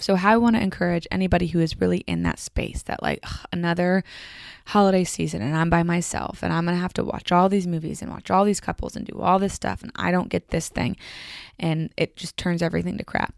So, 0.02 0.16
how 0.16 0.32
I 0.34 0.38
want 0.38 0.56
to 0.56 0.62
encourage 0.62 1.08
anybody 1.12 1.48
who 1.48 1.60
is 1.60 1.80
really 1.80 2.00
in 2.00 2.24
that 2.24 2.40
space 2.40 2.84
that, 2.84 3.02
like, 3.02 3.20
ugh, 3.24 3.46
another 3.54 4.04
holiday 4.68 5.04
season 5.04 5.42
and 5.42 5.56
I'm 5.56 5.70
by 5.70 5.84
myself 5.84 6.44
and 6.44 6.54
I'm 6.54 6.66
going 6.66 6.78
to 6.78 6.82
have 6.82 6.94
to 6.94 7.04
watch 7.04 7.32
all 7.32 7.50
these 7.50 7.68
movies 7.68 8.02
and 8.02 8.12
watch 8.12 8.30
all 8.30 8.46
these 8.46 8.60
couples 8.60 8.96
and 8.96 9.06
do 9.06 9.20
all 9.20 9.40
this 9.40 9.54
stuff 9.54 9.82
and 9.82 9.92
I 9.96 10.12
don't 10.12 10.30
get 10.30 10.50
this 10.50 10.70
thing 10.70 10.96
and 11.60 11.92
it 11.98 12.16
just 12.16 12.38
turns 12.38 12.62
everything 12.62 12.98
to 12.98 13.04
crap 13.04 13.34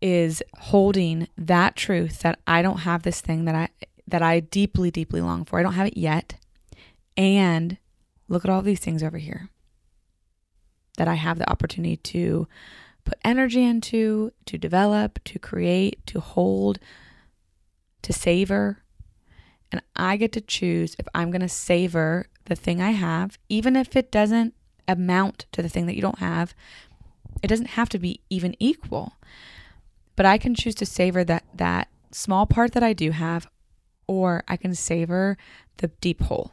is 0.00 0.42
holding 0.56 1.28
that 1.36 1.76
truth 1.76 2.20
that 2.20 2.38
I 2.46 2.62
don't 2.62 2.78
have 2.78 3.02
this 3.02 3.20
thing 3.20 3.44
that 3.44 3.54
I 3.54 3.68
that 4.06 4.22
I 4.22 4.40
deeply 4.40 4.90
deeply 4.90 5.20
long 5.20 5.44
for. 5.44 5.58
I 5.58 5.62
don't 5.62 5.74
have 5.74 5.86
it 5.86 5.98
yet. 5.98 6.36
And 7.16 7.76
look 8.28 8.44
at 8.44 8.50
all 8.50 8.62
these 8.62 8.80
things 8.80 9.02
over 9.02 9.18
here 9.18 9.50
that 10.96 11.08
I 11.08 11.14
have 11.14 11.38
the 11.38 11.50
opportunity 11.50 11.96
to 11.96 12.48
put 13.08 13.18
energy 13.24 13.64
into, 13.64 14.32
to 14.44 14.58
develop, 14.58 15.18
to 15.24 15.38
create, 15.38 16.04
to 16.06 16.20
hold, 16.20 16.78
to 18.02 18.12
savor. 18.12 18.82
And 19.72 19.82
I 19.96 20.16
get 20.16 20.32
to 20.32 20.40
choose 20.40 20.94
if 20.98 21.06
I'm 21.14 21.30
going 21.30 21.40
to 21.40 21.48
savor 21.48 22.26
the 22.44 22.54
thing 22.54 22.82
I 22.82 22.90
have, 22.90 23.38
even 23.48 23.76
if 23.76 23.96
it 23.96 24.10
doesn't 24.10 24.54
amount 24.86 25.46
to 25.52 25.62
the 25.62 25.68
thing 25.68 25.86
that 25.86 25.96
you 25.96 26.02
don't 26.02 26.18
have. 26.18 26.54
It 27.42 27.48
doesn't 27.48 27.70
have 27.70 27.88
to 27.90 27.98
be 27.98 28.20
even 28.28 28.54
equal. 28.58 29.14
But 30.16 30.26
I 30.26 30.36
can 30.38 30.54
choose 30.54 30.74
to 30.76 30.86
savor 30.86 31.24
that 31.24 31.44
that 31.54 31.88
small 32.10 32.46
part 32.46 32.72
that 32.72 32.82
I 32.82 32.92
do 32.92 33.10
have 33.12 33.46
or 34.06 34.42
I 34.48 34.56
can 34.56 34.74
savor 34.74 35.36
the 35.76 35.88
deep 36.00 36.22
hole. 36.22 36.52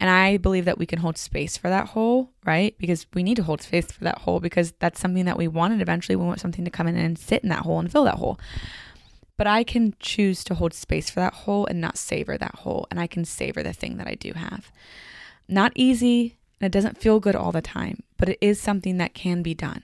And 0.00 0.10
I 0.10 0.36
believe 0.36 0.64
that 0.64 0.78
we 0.78 0.86
can 0.86 0.98
hold 0.98 1.16
space 1.16 1.56
for 1.56 1.68
that 1.68 1.88
hole, 1.88 2.30
right? 2.44 2.74
Because 2.78 3.06
we 3.14 3.22
need 3.22 3.36
to 3.36 3.44
hold 3.44 3.62
space 3.62 3.90
for 3.92 4.04
that 4.04 4.18
hole 4.18 4.40
because 4.40 4.72
that's 4.78 5.00
something 5.00 5.24
that 5.24 5.38
we 5.38 5.48
want. 5.48 5.72
And 5.72 5.80
eventually 5.80 6.16
we 6.16 6.24
want 6.24 6.40
something 6.40 6.64
to 6.64 6.70
come 6.70 6.86
in 6.86 6.96
and 6.96 7.18
sit 7.18 7.42
in 7.42 7.48
that 7.50 7.60
hole 7.60 7.78
and 7.78 7.90
fill 7.90 8.04
that 8.04 8.16
hole. 8.16 8.38
But 9.36 9.46
I 9.46 9.64
can 9.64 9.94
choose 10.00 10.44
to 10.44 10.54
hold 10.54 10.74
space 10.74 11.10
for 11.10 11.20
that 11.20 11.34
hole 11.34 11.66
and 11.66 11.80
not 11.80 11.96
savor 11.96 12.36
that 12.36 12.56
hole. 12.56 12.86
And 12.90 13.00
I 13.00 13.06
can 13.06 13.24
savor 13.24 13.62
the 13.62 13.72
thing 13.72 13.96
that 13.96 14.06
I 14.06 14.14
do 14.14 14.32
have. 14.32 14.70
Not 15.48 15.72
easy, 15.74 16.38
and 16.60 16.66
it 16.66 16.72
doesn't 16.72 16.98
feel 16.98 17.20
good 17.20 17.36
all 17.36 17.52
the 17.52 17.60
time, 17.62 18.02
but 18.16 18.28
it 18.28 18.38
is 18.40 18.60
something 18.60 18.98
that 18.98 19.14
can 19.14 19.42
be 19.42 19.54
done. 19.54 19.82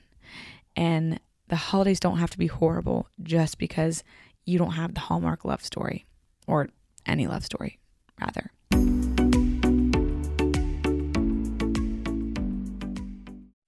And 0.77 1.21
the 1.49 1.57
holidays 1.57 2.01
don't 2.01 2.19
have 2.19 2.31
to 2.31 2.39
be 2.39 2.47
horrible 2.47 3.09
just 3.23 3.59
because 3.59 4.05
you 4.45 4.59
don't 4.59 4.73
have 4.73 4.95
the 4.95 5.01
Hallmark 5.01 5.45
love 5.45 5.65
story 5.65 6.07
or 6.47 6.69
any 7.07 7.27
love 7.27 7.45
story, 7.45 7.79
rather. 8.21 8.53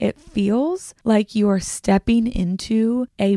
It 0.00 0.18
feels 0.18 0.94
like 1.04 1.34
you 1.34 1.48
are 1.50 1.60
stepping 1.60 2.26
into 2.26 3.06
a 3.20 3.36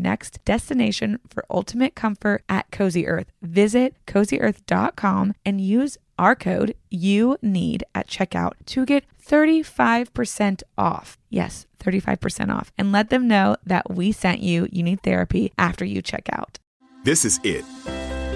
next 0.01 0.43
destination 0.45 1.19
for 1.29 1.45
ultimate 1.49 1.95
comfort 1.95 2.43
at 2.49 2.69
Cozy 2.71 3.07
Earth. 3.07 3.31
Visit 3.41 3.95
cozyearth.com 4.07 5.33
and 5.45 5.61
use 5.61 5.97
our 6.17 6.35
code 6.35 6.75
you 6.89 7.37
need 7.41 7.83
at 7.95 8.07
checkout 8.07 8.53
to 8.65 8.85
get 8.85 9.05
35% 9.25 10.63
off. 10.77 11.17
Yes, 11.29 11.65
35% 11.79 12.53
off. 12.53 12.71
And 12.77 12.91
let 12.91 13.09
them 13.09 13.27
know 13.27 13.55
that 13.65 13.89
we 13.89 14.11
sent 14.11 14.41
you 14.41 14.67
You 14.71 14.83
Need 14.83 15.01
Therapy 15.01 15.51
after 15.57 15.83
you 15.83 16.01
check 16.01 16.29
out. 16.31 16.59
This 17.03 17.25
is 17.25 17.39
it. 17.43 17.65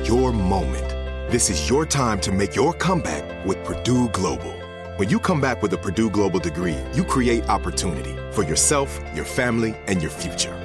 Your 0.07 0.31
moment. 0.31 0.89
This 1.31 1.49
is 1.49 1.69
your 1.69 1.85
time 1.85 2.19
to 2.21 2.31
make 2.31 2.55
your 2.55 2.73
comeback 2.73 3.45
with 3.45 3.63
Purdue 3.63 4.09
Global. 4.09 4.53
When 4.97 5.09
you 5.09 5.19
come 5.19 5.41
back 5.41 5.61
with 5.61 5.73
a 5.73 5.77
Purdue 5.77 6.09
Global 6.09 6.39
degree, 6.39 6.77
you 6.93 7.03
create 7.03 7.49
opportunity 7.49 8.15
for 8.31 8.43
yourself, 8.43 8.99
your 9.13 9.25
family, 9.25 9.75
and 9.87 10.01
your 10.01 10.11
future. 10.11 10.64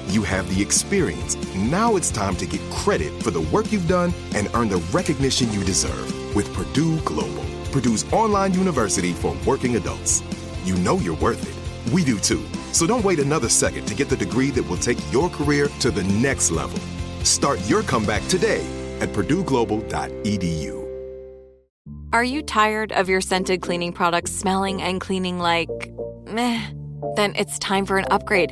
you 0.11 0.23
have 0.23 0.53
the 0.53 0.61
experience. 0.61 1.35
Now 1.55 1.95
it's 1.95 2.11
time 2.11 2.35
to 2.37 2.45
get 2.45 2.61
credit 2.69 3.23
for 3.23 3.31
the 3.31 3.41
work 3.41 3.71
you've 3.71 3.87
done 3.87 4.13
and 4.35 4.49
earn 4.53 4.69
the 4.69 4.83
recognition 4.91 5.51
you 5.53 5.63
deserve 5.63 6.35
with 6.35 6.53
Purdue 6.53 6.99
Global, 7.01 7.45
Purdue's 7.71 8.11
online 8.11 8.53
university 8.53 9.13
for 9.13 9.35
working 9.45 9.75
adults. 9.75 10.21
You 10.63 10.75
know 10.77 10.97
you're 10.99 11.15
worth 11.17 11.41
it. 11.41 11.93
We 11.93 12.03
do 12.03 12.19
too. 12.19 12.45
So 12.71 12.85
don't 12.85 13.03
wait 13.03 13.19
another 13.19 13.49
second 13.49 13.85
to 13.87 13.95
get 13.95 14.09
the 14.09 14.17
degree 14.17 14.51
that 14.51 14.63
will 14.63 14.77
take 14.77 14.97
your 15.11 15.29
career 15.29 15.67
to 15.79 15.91
the 15.91 16.03
next 16.03 16.51
level. 16.51 16.79
Start 17.23 17.59
your 17.69 17.83
comeback 17.83 18.25
today 18.27 18.65
at 18.99 19.09
purdueglobal.edu. 19.09 20.81
Are 22.13 22.23
you 22.23 22.41
tired 22.41 22.91
of 22.91 23.07
your 23.07 23.21
scented 23.21 23.61
cleaning 23.61 23.93
products 23.93 24.31
smelling 24.31 24.81
and 24.81 24.99
cleaning 24.99 25.39
like 25.39 25.69
meh? 26.27 26.61
Then 27.15 27.33
it's 27.35 27.57
time 27.59 27.85
for 27.85 27.97
an 27.97 28.05
upgrade 28.11 28.51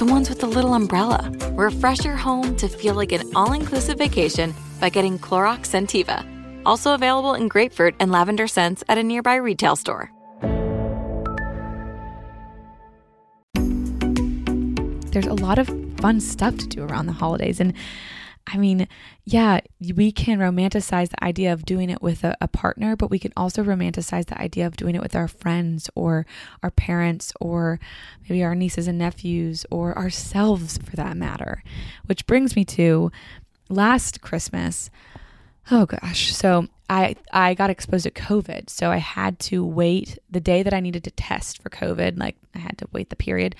The 0.00 0.06
ones 0.06 0.30
with 0.30 0.40
the 0.40 0.46
little 0.46 0.72
umbrella. 0.72 1.30
Refresh 1.52 2.06
your 2.06 2.16
home 2.16 2.56
to 2.56 2.68
feel 2.68 2.94
like 2.94 3.12
an 3.12 3.20
all 3.36 3.52
inclusive 3.52 3.98
vacation 3.98 4.54
by 4.80 4.88
getting 4.88 5.18
Clorox 5.18 5.66
Scentiva. 5.68 6.24
Also 6.64 6.94
available 6.94 7.34
in 7.34 7.48
grapefruit 7.48 7.96
and 8.00 8.10
lavender 8.10 8.46
scents 8.46 8.82
at 8.88 8.96
a 8.96 9.02
nearby 9.02 9.34
retail 9.34 9.76
store. 9.76 10.10
There's 15.12 15.26
a 15.26 15.34
lot 15.34 15.58
of 15.58 15.68
fun 15.98 16.20
stuff 16.20 16.56
to 16.56 16.66
do 16.66 16.82
around 16.82 17.04
the 17.04 17.12
holidays. 17.12 17.60
And 17.60 17.74
I 18.52 18.56
mean, 18.56 18.88
yeah, 19.24 19.60
we 19.94 20.10
can 20.10 20.38
romanticize 20.38 21.10
the 21.10 21.24
idea 21.24 21.52
of 21.52 21.64
doing 21.64 21.88
it 21.88 22.02
with 22.02 22.24
a, 22.24 22.36
a, 22.40 22.48
partner, 22.48 22.96
but 22.96 23.10
we 23.10 23.18
can 23.18 23.32
also 23.36 23.62
romanticize 23.62 24.26
the 24.26 24.40
idea 24.40 24.66
of 24.66 24.76
doing 24.76 24.96
it 24.96 25.02
with 25.02 25.14
our 25.14 25.28
friends 25.28 25.88
or 25.94 26.26
our 26.62 26.70
parents 26.70 27.32
or 27.40 27.78
maybe 28.22 28.42
our 28.42 28.56
nieces 28.56 28.88
and 28.88 28.98
nephews 28.98 29.64
or 29.70 29.96
ourselves 29.96 30.78
for 30.78 30.96
that 30.96 31.16
matter. 31.16 31.62
Which 32.06 32.26
brings 32.26 32.56
me 32.56 32.64
to 32.66 33.12
last 33.68 34.20
Christmas. 34.20 34.90
Oh 35.70 35.86
gosh. 35.86 36.34
So 36.34 36.66
I 36.90 37.14
I 37.32 37.54
got 37.54 37.70
exposed 37.70 38.02
to 38.02 38.10
COVID. 38.10 38.68
So 38.68 38.90
I 38.90 38.96
had 38.96 39.38
to 39.40 39.64
wait 39.64 40.18
the 40.28 40.40
day 40.40 40.64
that 40.64 40.74
I 40.74 40.80
needed 40.80 41.04
to 41.04 41.12
test 41.12 41.62
for 41.62 41.70
COVID, 41.70 42.18
like 42.18 42.36
I 42.54 42.58
had 42.58 42.76
to 42.78 42.88
wait 42.92 43.08
the 43.10 43.16
period 43.16 43.54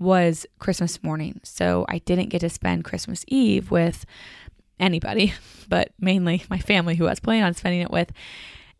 was 0.00 0.44
Christmas 0.58 1.02
morning. 1.02 1.40
So 1.44 1.86
I 1.88 1.98
didn't 1.98 2.30
get 2.30 2.40
to 2.40 2.50
spend 2.50 2.84
Christmas 2.84 3.24
Eve 3.28 3.70
with 3.70 4.04
anybody, 4.80 5.32
but 5.68 5.92
mainly 6.00 6.42
my 6.50 6.58
family 6.58 6.96
who 6.96 7.06
I 7.06 7.10
was 7.10 7.20
planning 7.20 7.44
on 7.44 7.54
spending 7.54 7.82
it 7.82 7.90
with. 7.90 8.10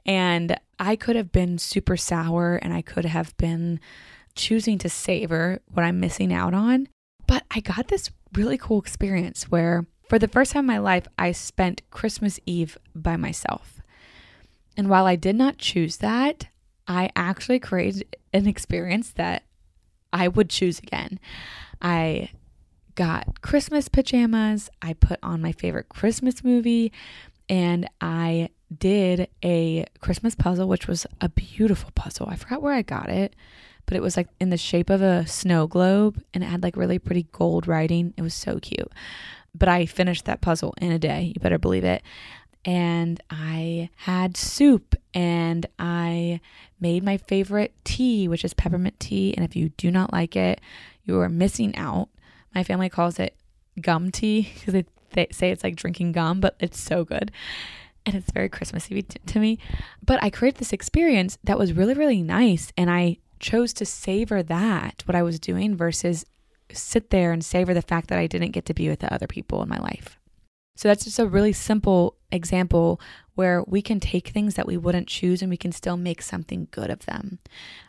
And 0.04 0.56
I 0.80 0.96
could 0.96 1.14
have 1.14 1.30
been 1.30 1.58
super 1.58 1.96
sour 1.96 2.56
and 2.56 2.74
I 2.74 2.82
could 2.82 3.04
have 3.04 3.36
been 3.36 3.78
choosing 4.34 4.78
to 4.78 4.88
savor 4.88 5.60
what 5.72 5.84
I'm 5.84 6.00
missing 6.00 6.32
out 6.32 6.54
on. 6.54 6.88
But 7.28 7.44
I 7.52 7.60
got 7.60 7.86
this 7.86 8.10
really 8.34 8.58
cool 8.58 8.80
experience 8.80 9.44
where 9.44 9.86
for 10.08 10.18
the 10.18 10.26
first 10.26 10.52
time 10.52 10.62
in 10.62 10.66
my 10.66 10.78
life, 10.78 11.06
I 11.16 11.30
spent 11.30 11.82
Christmas 11.90 12.40
Eve 12.46 12.76
by 12.96 13.16
myself. 13.16 13.81
And 14.76 14.88
while 14.88 15.06
I 15.06 15.16
did 15.16 15.36
not 15.36 15.58
choose 15.58 15.98
that, 15.98 16.48
I 16.86 17.10
actually 17.14 17.58
created 17.58 18.16
an 18.32 18.46
experience 18.46 19.10
that 19.10 19.44
I 20.12 20.28
would 20.28 20.50
choose 20.50 20.78
again. 20.78 21.18
I 21.80 22.30
got 22.94 23.40
Christmas 23.40 23.88
pajamas, 23.88 24.68
I 24.80 24.94
put 24.94 25.18
on 25.22 25.40
my 25.40 25.52
favorite 25.52 25.88
Christmas 25.88 26.44
movie, 26.44 26.92
and 27.48 27.88
I 28.00 28.50
did 28.78 29.28
a 29.44 29.86
Christmas 30.00 30.34
puzzle, 30.34 30.68
which 30.68 30.86
was 30.86 31.06
a 31.20 31.28
beautiful 31.28 31.90
puzzle. 31.94 32.28
I 32.28 32.36
forgot 32.36 32.62
where 32.62 32.74
I 32.74 32.82
got 32.82 33.08
it, 33.08 33.34
but 33.86 33.96
it 33.96 34.02
was 34.02 34.16
like 34.16 34.28
in 34.40 34.50
the 34.50 34.56
shape 34.56 34.90
of 34.90 35.02
a 35.02 35.26
snow 35.26 35.66
globe 35.66 36.22
and 36.32 36.42
it 36.42 36.46
had 36.46 36.62
like 36.62 36.76
really 36.76 36.98
pretty 36.98 37.26
gold 37.32 37.66
writing. 37.66 38.14
It 38.16 38.22
was 38.22 38.34
so 38.34 38.58
cute. 38.58 38.90
But 39.54 39.68
I 39.68 39.84
finished 39.84 40.24
that 40.24 40.40
puzzle 40.40 40.74
in 40.78 40.92
a 40.92 40.98
day, 40.98 41.32
you 41.34 41.40
better 41.40 41.58
believe 41.58 41.84
it 41.84 42.02
and 42.64 43.20
I 43.30 43.90
had 43.96 44.36
soup 44.36 44.94
and 45.14 45.66
I 45.78 46.40
made 46.80 47.02
my 47.02 47.16
favorite 47.16 47.74
tea, 47.84 48.28
which 48.28 48.44
is 48.44 48.54
peppermint 48.54 49.00
tea. 49.00 49.34
And 49.36 49.44
if 49.44 49.56
you 49.56 49.70
do 49.70 49.90
not 49.90 50.12
like 50.12 50.36
it, 50.36 50.60
you 51.04 51.18
are 51.20 51.28
missing 51.28 51.74
out. 51.76 52.08
My 52.54 52.62
family 52.62 52.88
calls 52.88 53.18
it 53.18 53.36
gum 53.80 54.10
tea 54.10 54.50
because 54.54 54.74
they, 54.74 54.84
they 55.10 55.28
say 55.32 55.50
it's 55.50 55.64
like 55.64 55.76
drinking 55.76 56.12
gum, 56.12 56.40
but 56.40 56.56
it's 56.60 56.80
so 56.80 57.04
good. 57.04 57.32
And 58.04 58.14
it's 58.16 58.32
very 58.32 58.48
Christmassy 58.48 59.02
t- 59.02 59.20
to 59.26 59.38
me. 59.38 59.58
But 60.04 60.22
I 60.22 60.30
created 60.30 60.58
this 60.58 60.72
experience 60.72 61.38
that 61.44 61.58
was 61.58 61.72
really, 61.72 61.94
really 61.94 62.22
nice. 62.22 62.72
And 62.76 62.90
I 62.90 63.18
chose 63.38 63.72
to 63.74 63.84
savor 63.84 64.42
that, 64.42 65.02
what 65.06 65.14
I 65.14 65.22
was 65.22 65.38
doing, 65.38 65.76
versus 65.76 66.24
sit 66.72 67.10
there 67.10 67.32
and 67.32 67.44
savor 67.44 67.74
the 67.74 67.82
fact 67.82 68.08
that 68.08 68.18
I 68.18 68.26
didn't 68.26 68.52
get 68.52 68.66
to 68.66 68.74
be 68.74 68.88
with 68.88 69.00
the 69.00 69.12
other 69.12 69.26
people 69.26 69.62
in 69.62 69.68
my 69.68 69.78
life. 69.78 70.18
So 70.76 70.88
that's 70.88 71.04
just 71.04 71.18
a 71.18 71.26
really 71.26 71.52
simple 71.52 72.16
example 72.32 73.00
where 73.34 73.62
we 73.66 73.80
can 73.80 74.00
take 74.00 74.28
things 74.28 74.54
that 74.54 74.66
we 74.66 74.76
wouldn't 74.76 75.08
choose 75.08 75.42
and 75.42 75.50
we 75.50 75.56
can 75.56 75.72
still 75.72 75.96
make 75.96 76.20
something 76.20 76.68
good 76.70 76.90
of 76.90 77.06
them. 77.06 77.38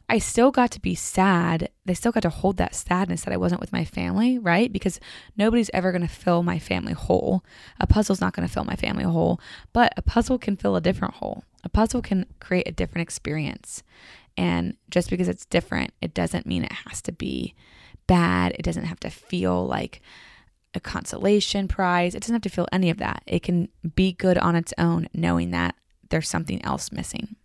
I 0.08 0.20
still 0.20 0.52
got 0.52 0.72
to 0.72 0.82
be 0.82 0.96
sad. 0.96 1.70
They 1.86 1.94
still 1.94 2.12
got 2.12 2.24
to 2.24 2.30
hold 2.30 2.58
that 2.58 2.76
sadness 2.76 3.24
that 3.24 3.34
I 3.34 3.38
wasn't 3.38 3.62
with 3.62 3.74
my 3.74 3.84
family, 3.84 4.38
right? 4.38 4.72
Because 4.72 5.00
nobody's 5.36 5.72
ever 5.74 5.92
going 5.92 6.02
to 6.02 6.08
fill 6.08 6.44
my 6.44 6.60
family 6.60 6.94
whole. 6.94 7.44
A 7.80 7.88
puzzle's 7.88 8.22
not 8.22 8.34
going 8.34 8.48
to 8.48 8.54
fill 8.54 8.66
my 8.66 8.76
family 8.76 9.04
whole, 9.04 9.40
but 9.72 9.94
a 9.98 10.02
puzzle 10.02 10.38
can 10.38 10.56
fill 10.56 10.76
a 10.76 10.82
different 10.82 11.16
hole. 11.16 11.44
A 11.64 11.70
puzzle 11.70 12.02
can 12.02 12.26
create 12.40 12.68
a 12.68 12.74
different 12.74 13.04
experience. 13.04 13.84
And 14.38 14.76
just 14.90 15.10
because 15.10 15.28
it's 15.28 15.46
different, 15.46 15.94
it 16.02 16.14
doesn't 16.14 16.46
mean 16.46 16.64
it 16.64 16.74
has 16.88 17.02
to 17.04 17.12
be 17.12 17.56
bad. 18.08 18.54
It 18.58 18.64
doesn't 18.64 18.86
have 18.86 19.00
to 19.02 19.10
feel 19.10 19.66
like 19.66 20.02
a 20.74 20.80
consolation 20.80 21.68
prize. 21.68 22.16
It 22.16 22.22
doesn't 22.22 22.34
have 22.34 22.42
to 22.44 22.50
feel 22.50 22.68
any 22.72 22.90
of 22.90 22.98
that. 22.98 23.24
It 23.28 23.44
can 23.44 23.70
be 23.96 24.14
good 24.14 24.38
on 24.38 24.56
its 24.56 24.74
own, 24.78 25.08
knowing 25.14 25.52
that 25.52 25.76
there's 26.10 26.30
something 26.30 26.64
else 26.64 26.92
missing. 26.92 27.36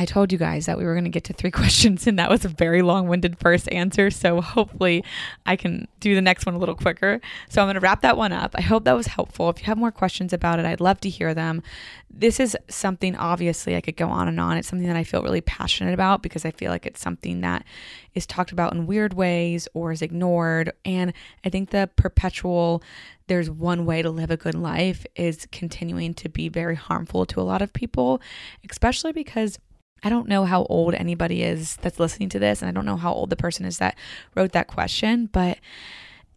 I 0.00 0.06
told 0.06 0.32
you 0.32 0.38
guys 0.38 0.64
that 0.64 0.78
we 0.78 0.84
were 0.84 0.94
going 0.94 1.04
to 1.04 1.10
get 1.10 1.24
to 1.24 1.34
three 1.34 1.50
questions, 1.60 2.06
and 2.06 2.18
that 2.18 2.30
was 2.30 2.46
a 2.46 2.48
very 2.48 2.80
long 2.80 3.06
winded 3.06 3.38
first 3.38 3.70
answer. 3.70 4.10
So 4.10 4.40
hopefully, 4.40 5.04
I 5.44 5.56
can 5.56 5.88
do 6.00 6.14
the 6.14 6.22
next 6.22 6.46
one 6.46 6.54
a 6.54 6.58
little 6.58 6.74
quicker. 6.74 7.20
So 7.50 7.60
I'm 7.60 7.66
going 7.66 7.74
to 7.74 7.80
wrap 7.80 8.00
that 8.00 8.16
one 8.16 8.32
up. 8.32 8.54
I 8.54 8.62
hope 8.62 8.84
that 8.84 8.96
was 8.96 9.08
helpful. 9.08 9.50
If 9.50 9.58
you 9.58 9.66
have 9.66 9.76
more 9.76 9.92
questions 9.92 10.32
about 10.32 10.58
it, 10.58 10.64
I'd 10.64 10.80
love 10.80 11.00
to 11.00 11.10
hear 11.10 11.34
them. 11.34 11.62
This 12.08 12.40
is 12.40 12.56
something, 12.68 13.14
obviously, 13.14 13.76
I 13.76 13.82
could 13.82 13.96
go 13.96 14.08
on 14.08 14.26
and 14.26 14.40
on. 14.40 14.56
It's 14.56 14.68
something 14.68 14.88
that 14.88 14.96
I 14.96 15.04
feel 15.04 15.22
really 15.22 15.42
passionate 15.42 15.92
about 15.92 16.22
because 16.22 16.46
I 16.46 16.50
feel 16.50 16.70
like 16.70 16.86
it's 16.86 17.00
something 17.00 17.42
that 17.42 17.66
is 18.14 18.26
talked 18.26 18.52
about 18.52 18.72
in 18.72 18.86
weird 18.86 19.12
ways 19.12 19.68
or 19.74 19.92
is 19.92 20.00
ignored. 20.00 20.72
And 20.86 21.12
I 21.44 21.50
think 21.50 21.70
the 21.70 21.90
perpetual 21.96 22.82
there's 23.26 23.48
one 23.48 23.86
way 23.86 24.02
to 24.02 24.10
live 24.10 24.32
a 24.32 24.36
good 24.36 24.56
life 24.56 25.06
is 25.14 25.46
continuing 25.52 26.14
to 26.14 26.28
be 26.28 26.48
very 26.48 26.74
harmful 26.74 27.24
to 27.26 27.40
a 27.40 27.42
lot 27.42 27.62
of 27.62 27.72
people, 27.72 28.20
especially 28.68 29.12
because 29.12 29.56
I 30.02 30.08
don't 30.08 30.28
know 30.28 30.44
how 30.44 30.64
old 30.64 30.94
anybody 30.94 31.42
is 31.42 31.76
that's 31.76 32.00
listening 32.00 32.28
to 32.30 32.38
this, 32.38 32.62
and 32.62 32.68
I 32.68 32.72
don't 32.72 32.86
know 32.86 32.96
how 32.96 33.12
old 33.12 33.30
the 33.30 33.36
person 33.36 33.64
is 33.66 33.78
that 33.78 33.96
wrote 34.34 34.52
that 34.52 34.66
question, 34.66 35.26
but 35.26 35.58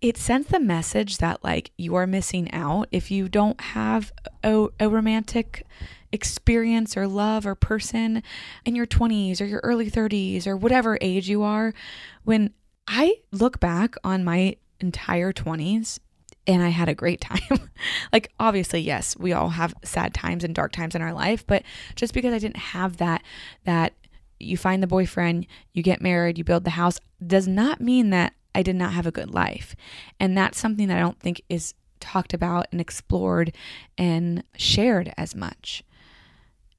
it 0.01 0.17
sends 0.17 0.47
the 0.47 0.59
message 0.59 1.19
that 1.19 1.43
like 1.43 1.71
you 1.77 1.95
are 1.95 2.05
missing 2.05 2.51
out 2.51 2.89
if 2.91 3.09
you 3.09 3.29
don't 3.29 3.59
have 3.61 4.11
a, 4.43 4.67
a 4.79 4.89
romantic 4.89 5.65
experience 6.11 6.95
or 6.95 7.07
love 7.07 7.45
or 7.45 7.55
person 7.55 8.21
in 8.65 8.75
your 8.75 8.85
20s 8.85 9.41
or 9.41 9.45
your 9.45 9.61
early 9.63 9.89
30s 9.89 10.45
or 10.45 10.55
whatever 10.55 10.97
age 11.01 11.29
you 11.29 11.41
are. 11.41 11.73
When 12.23 12.53
I 12.87 13.15
look 13.31 13.59
back 13.59 13.95
on 14.03 14.23
my 14.23 14.57
entire 14.79 15.31
20s, 15.31 15.99
and 16.47 16.63
I 16.63 16.69
had 16.69 16.89
a 16.89 16.95
great 16.95 17.21
time. 17.21 17.69
like, 18.11 18.31
obviously, 18.39 18.81
yes, 18.81 19.15
we 19.17 19.33
all 19.33 19.49
have 19.49 19.73
sad 19.83 20.13
times 20.13 20.43
and 20.43 20.53
dark 20.55 20.71
times 20.71 20.95
in 20.95 21.01
our 21.01 21.13
life, 21.13 21.45
but 21.45 21.63
just 21.95 22.13
because 22.13 22.33
I 22.33 22.39
didn't 22.39 22.57
have 22.57 22.97
that, 22.97 23.23
that 23.65 23.93
you 24.39 24.57
find 24.57 24.83
the 24.83 24.87
boyfriend, 24.87 25.47
you 25.73 25.83
get 25.83 26.01
married, 26.01 26.37
you 26.37 26.43
build 26.43 26.63
the 26.63 26.71
house, 26.71 26.99
does 27.25 27.47
not 27.47 27.81
mean 27.81 28.09
that 28.09 28.33
I 28.55 28.61
did 28.61 28.75
not 28.75 28.93
have 28.93 29.07
a 29.07 29.11
good 29.11 29.33
life. 29.33 29.75
And 30.19 30.37
that's 30.37 30.59
something 30.59 30.87
that 30.87 30.97
I 30.97 31.01
don't 31.01 31.19
think 31.19 31.41
is 31.49 31.73
talked 31.99 32.33
about 32.33 32.67
and 32.71 32.81
explored 32.81 33.55
and 33.97 34.43
shared 34.57 35.13
as 35.17 35.35
much. 35.35 35.83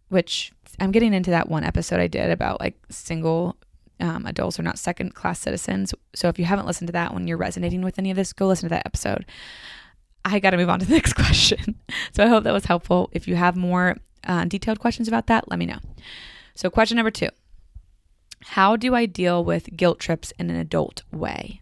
Which 0.08 0.52
I'm 0.78 0.92
getting 0.92 1.14
into 1.14 1.30
that 1.30 1.48
one 1.48 1.64
episode 1.64 2.00
I 2.00 2.06
did 2.06 2.30
about 2.30 2.60
like 2.60 2.76
single 2.90 3.56
um, 4.00 4.26
adults 4.26 4.58
are 4.58 4.62
not 4.62 4.78
second 4.78 5.14
class 5.14 5.40
citizens. 5.40 5.94
So 6.14 6.28
if 6.28 6.38
you 6.38 6.44
haven't 6.44 6.66
listened 6.66 6.88
to 6.88 6.92
that 6.92 7.14
when 7.14 7.26
you're 7.26 7.36
resonating 7.36 7.82
with 7.82 7.98
any 7.98 8.10
of 8.10 8.16
this, 8.16 8.32
go 8.32 8.46
listen 8.46 8.68
to 8.68 8.74
that 8.74 8.86
episode. 8.86 9.24
I 10.24 10.38
got 10.38 10.50
to 10.50 10.56
move 10.56 10.70
on 10.70 10.80
to 10.80 10.86
the 10.86 10.94
next 10.94 11.14
question. 11.14 11.78
so 12.12 12.24
I 12.24 12.28
hope 12.28 12.44
that 12.44 12.52
was 12.52 12.64
helpful. 12.64 13.10
If 13.12 13.28
you 13.28 13.36
have 13.36 13.56
more 13.56 13.96
uh, 14.26 14.44
detailed 14.46 14.80
questions 14.80 15.08
about 15.08 15.26
that, 15.26 15.48
let 15.50 15.58
me 15.58 15.66
know. 15.66 15.78
So, 16.54 16.70
question 16.70 16.96
number 16.96 17.10
two 17.10 17.28
How 18.42 18.76
do 18.76 18.94
I 18.94 19.06
deal 19.06 19.44
with 19.44 19.76
guilt 19.76 19.98
trips 19.98 20.32
in 20.38 20.50
an 20.50 20.56
adult 20.56 21.02
way? 21.12 21.60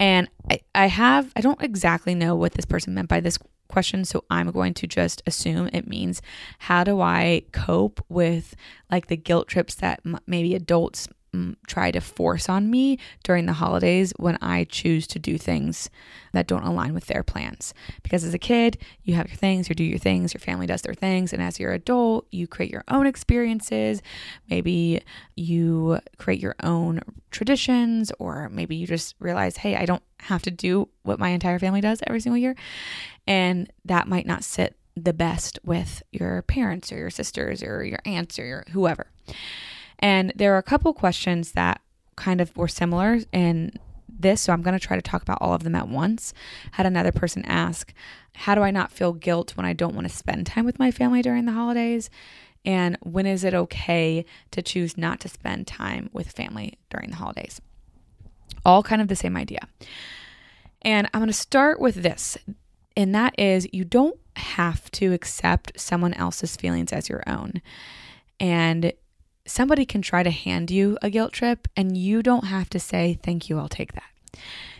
And 0.00 0.28
I, 0.50 0.60
I 0.74 0.86
have, 0.86 1.32
I 1.34 1.40
don't 1.40 1.60
exactly 1.62 2.14
know 2.14 2.34
what 2.36 2.52
this 2.52 2.64
person 2.64 2.94
meant 2.94 3.08
by 3.08 3.20
this 3.20 3.38
question. 3.68 4.04
So 4.04 4.24
I'm 4.30 4.50
going 4.50 4.74
to 4.74 4.86
just 4.86 5.22
assume 5.26 5.68
it 5.72 5.86
means 5.86 6.22
how 6.58 6.84
do 6.84 7.00
I 7.00 7.42
cope 7.52 8.04
with 8.08 8.54
like 8.90 9.06
the 9.06 9.16
guilt 9.16 9.48
trips 9.48 9.74
that 9.76 10.00
m- 10.04 10.18
maybe 10.26 10.54
adults 10.54 11.08
m- 11.34 11.56
try 11.66 11.90
to 11.90 12.00
force 12.00 12.48
on 12.48 12.70
me 12.70 12.98
during 13.22 13.46
the 13.46 13.52
holidays 13.52 14.12
when 14.16 14.38
I 14.40 14.64
choose 14.64 15.06
to 15.08 15.18
do 15.18 15.38
things 15.38 15.90
that 16.32 16.46
don't 16.46 16.64
align 16.64 16.94
with 16.94 17.06
their 17.06 17.22
plans. 17.22 17.74
Because 18.02 18.24
as 18.24 18.34
a 18.34 18.38
kid, 18.38 18.78
you 19.02 19.14
have 19.14 19.28
your 19.28 19.36
things, 19.36 19.68
you 19.68 19.74
do 19.74 19.84
your 19.84 19.98
things, 19.98 20.34
your 20.34 20.40
family 20.40 20.66
does 20.66 20.82
their 20.82 20.94
things. 20.94 21.32
And 21.32 21.42
as 21.42 21.58
you're 21.58 21.72
adult, 21.72 22.26
you 22.30 22.46
create 22.46 22.72
your 22.72 22.84
own 22.88 23.06
experiences. 23.06 24.02
Maybe 24.48 25.02
you 25.36 26.00
create 26.16 26.40
your 26.40 26.56
own 26.62 27.00
traditions, 27.30 28.12
or 28.18 28.48
maybe 28.48 28.76
you 28.76 28.86
just 28.86 29.14
realize, 29.18 29.58
hey, 29.58 29.76
I 29.76 29.84
don't 29.84 30.02
have 30.20 30.42
to 30.42 30.50
do 30.50 30.88
what 31.02 31.18
my 31.18 31.30
entire 31.30 31.58
family 31.58 31.80
does 31.80 32.02
every 32.06 32.20
single 32.20 32.38
year. 32.38 32.54
And 33.26 33.70
that 33.84 34.08
might 34.08 34.26
not 34.26 34.44
sit 34.44 34.76
the 34.96 35.12
best 35.12 35.58
with 35.64 36.02
your 36.10 36.42
parents 36.42 36.90
or 36.90 36.96
your 36.96 37.10
sisters 37.10 37.62
or 37.62 37.84
your 37.84 38.00
aunts 38.04 38.38
or 38.38 38.44
your 38.44 38.64
whoever. 38.72 39.06
And 39.98 40.32
there 40.34 40.54
are 40.54 40.58
a 40.58 40.62
couple 40.62 40.92
questions 40.92 41.52
that 41.52 41.80
kind 42.16 42.40
of 42.40 42.56
were 42.56 42.68
similar 42.68 43.20
in 43.32 43.72
this, 44.08 44.40
so 44.40 44.52
I'm 44.52 44.62
going 44.62 44.78
to 44.78 44.84
try 44.84 44.96
to 44.96 45.02
talk 45.02 45.22
about 45.22 45.38
all 45.40 45.54
of 45.54 45.62
them 45.62 45.74
at 45.74 45.88
once. 45.88 46.34
Had 46.72 46.86
another 46.86 47.12
person 47.12 47.44
ask, 47.44 47.92
How 48.34 48.54
do 48.54 48.62
I 48.62 48.70
not 48.70 48.90
feel 48.90 49.12
guilt 49.12 49.56
when 49.56 49.66
I 49.66 49.72
don't 49.72 49.94
want 49.94 50.08
to 50.08 50.14
spend 50.14 50.46
time 50.46 50.64
with 50.64 50.78
my 50.78 50.90
family 50.90 51.22
during 51.22 51.44
the 51.44 51.52
holidays? 51.52 52.10
And 52.64 52.98
when 53.02 53.26
is 53.26 53.44
it 53.44 53.54
okay 53.54 54.24
to 54.50 54.62
choose 54.62 54.98
not 54.98 55.20
to 55.20 55.28
spend 55.28 55.66
time 55.66 56.10
with 56.12 56.32
family 56.32 56.78
during 56.90 57.10
the 57.10 57.16
holidays? 57.16 57.60
All 58.64 58.82
kind 58.82 59.00
of 59.02 59.08
the 59.08 59.16
same 59.16 59.36
idea. 59.36 59.60
And 60.82 61.08
I'm 61.12 61.20
going 61.20 61.28
to 61.28 61.32
start 61.32 61.80
with 61.80 61.96
this, 61.96 62.38
and 62.96 63.14
that 63.14 63.34
is 63.38 63.68
you 63.72 63.84
don't 63.84 64.18
have 64.36 64.90
to 64.92 65.12
accept 65.12 65.78
someone 65.78 66.14
else's 66.14 66.56
feelings 66.56 66.92
as 66.92 67.08
your 67.08 67.22
own. 67.26 67.60
And 68.38 68.92
somebody 69.48 69.84
can 69.84 70.02
try 70.02 70.22
to 70.22 70.30
hand 70.30 70.70
you 70.70 70.98
a 71.02 71.10
guilt 71.10 71.32
trip 71.32 71.66
and 71.76 71.96
you 71.96 72.22
don't 72.22 72.44
have 72.44 72.68
to 72.68 72.78
say 72.78 73.18
thank 73.22 73.48
you 73.48 73.58
i'll 73.58 73.68
take 73.68 73.94
that 73.94 74.04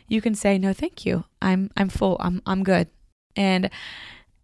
you 0.09 0.21
can 0.21 0.35
say 0.35 0.59
no 0.59 0.73
thank 0.73 1.07
you 1.07 1.25
i'm 1.41 1.71
i'm 1.77 1.89
full 1.89 2.17
i'm 2.21 2.43
i'm 2.47 2.63
good 2.63 2.87
and 3.35 3.71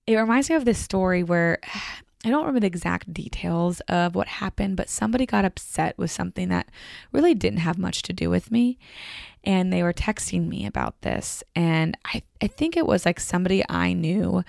it 0.06 0.16
reminds 0.16 0.48
me 0.48 0.56
of 0.56 0.64
this 0.64 0.78
story 0.78 1.22
where 1.22 1.58
I 2.24 2.30
don't 2.30 2.40
remember 2.40 2.60
the 2.60 2.66
exact 2.66 3.12
details 3.12 3.80
of 3.80 4.14
what 4.14 4.28
happened, 4.28 4.76
but 4.76 4.88
somebody 4.88 5.26
got 5.26 5.44
upset 5.44 5.98
with 5.98 6.10
something 6.10 6.48
that 6.48 6.68
really 7.12 7.34
didn't 7.34 7.58
have 7.58 7.76
much 7.76 8.02
to 8.02 8.14
do 8.14 8.30
with 8.30 8.50
me. 8.50 8.78
And 9.44 9.70
they 9.70 9.82
were 9.82 9.92
texting 9.92 10.48
me 10.48 10.64
about 10.64 11.02
this. 11.02 11.44
And 11.54 11.98
I, 12.06 12.22
I 12.40 12.46
think 12.46 12.76
it 12.76 12.86
was 12.86 13.04
like 13.04 13.20
somebody 13.20 13.62
I 13.68 13.92
knew 13.92 14.42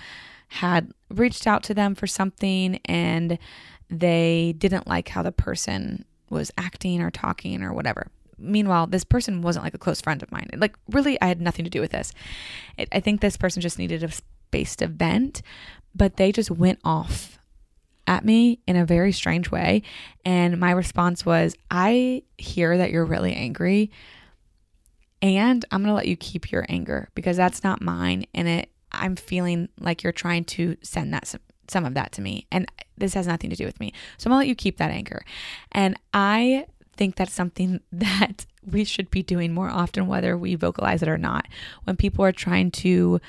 had 0.47 0.93
reached 1.09 1.47
out 1.47 1.63
to 1.63 1.73
them 1.73 1.95
for 1.95 2.07
something 2.07 2.79
and 2.85 3.37
they 3.89 4.55
didn't 4.57 4.87
like 4.87 5.09
how 5.09 5.21
the 5.21 5.33
person 5.33 6.05
was 6.29 6.51
acting 6.57 7.01
or 7.01 7.11
talking 7.11 7.61
or 7.61 7.73
whatever. 7.73 8.07
Meanwhile, 8.37 8.87
this 8.87 9.03
person 9.03 9.41
wasn't 9.41 9.65
like 9.65 9.73
a 9.73 9.79
close 9.79 10.01
friend 10.01 10.23
of 10.23 10.31
mine. 10.31 10.49
Like, 10.55 10.77
really, 10.89 11.19
I 11.21 11.27
had 11.27 11.41
nothing 11.41 11.65
to 11.65 11.71
do 11.71 11.81
with 11.81 11.91
this. 11.91 12.13
It, 12.77 12.89
I 12.91 12.99
think 13.01 13.19
this 13.19 13.37
person 13.37 13.61
just 13.61 13.77
needed 13.77 14.03
a 14.03 14.11
space 14.11 14.75
to 14.77 14.87
vent, 14.87 15.41
but 15.93 16.17
they 16.17 16.31
just 16.31 16.51
went 16.51 16.79
off 16.83 17.37
at 18.07 18.23
me 18.23 18.59
in 18.67 18.75
a 18.75 18.85
very 18.85 19.11
strange 19.11 19.51
way. 19.51 19.81
And 20.23 20.59
my 20.59 20.71
response 20.71 21.25
was, 21.25 21.55
I 21.71 22.23
hear 22.37 22.77
that 22.77 22.91
you're 22.91 23.05
really 23.05 23.33
angry, 23.33 23.91
and 25.21 25.65
I'm 25.71 25.81
going 25.81 25.91
to 25.91 25.95
let 25.95 26.07
you 26.07 26.15
keep 26.17 26.51
your 26.51 26.65
anger 26.69 27.09
because 27.15 27.37
that's 27.37 27.63
not 27.63 27.81
mine. 27.81 28.25
And 28.33 28.47
it, 28.47 28.69
I'm 28.91 29.15
feeling 29.15 29.69
like 29.79 30.03
you're 30.03 30.13
trying 30.13 30.43
to 30.45 30.77
send 30.83 31.13
that 31.13 31.33
some 31.67 31.85
of 31.85 31.95
that 31.95 32.11
to 32.13 32.21
me. 32.21 32.45
And 32.51 32.71
this 32.97 33.13
has 33.15 33.27
nothing 33.27 33.49
to 33.49 33.55
do 33.55 33.65
with 33.65 33.79
me. 33.79 33.93
So 34.17 34.27
I'm 34.27 34.31
gonna 34.31 34.39
let 34.39 34.47
you 34.47 34.55
keep 34.55 34.77
that 34.77 34.91
anger. 34.91 35.25
And 35.71 35.97
I 36.13 36.65
think 36.95 37.15
that's 37.15 37.33
something 37.33 37.79
that 37.91 38.45
we 38.65 38.83
should 38.83 39.09
be 39.11 39.23
doing 39.23 39.53
more 39.53 39.69
often, 39.69 40.07
whether 40.07 40.37
we 40.37 40.55
vocalize 40.55 41.01
it 41.01 41.09
or 41.09 41.17
not. 41.17 41.47
When 41.83 41.95
people 41.95 42.25
are 42.25 42.31
trying 42.31 42.71
to 42.71 43.19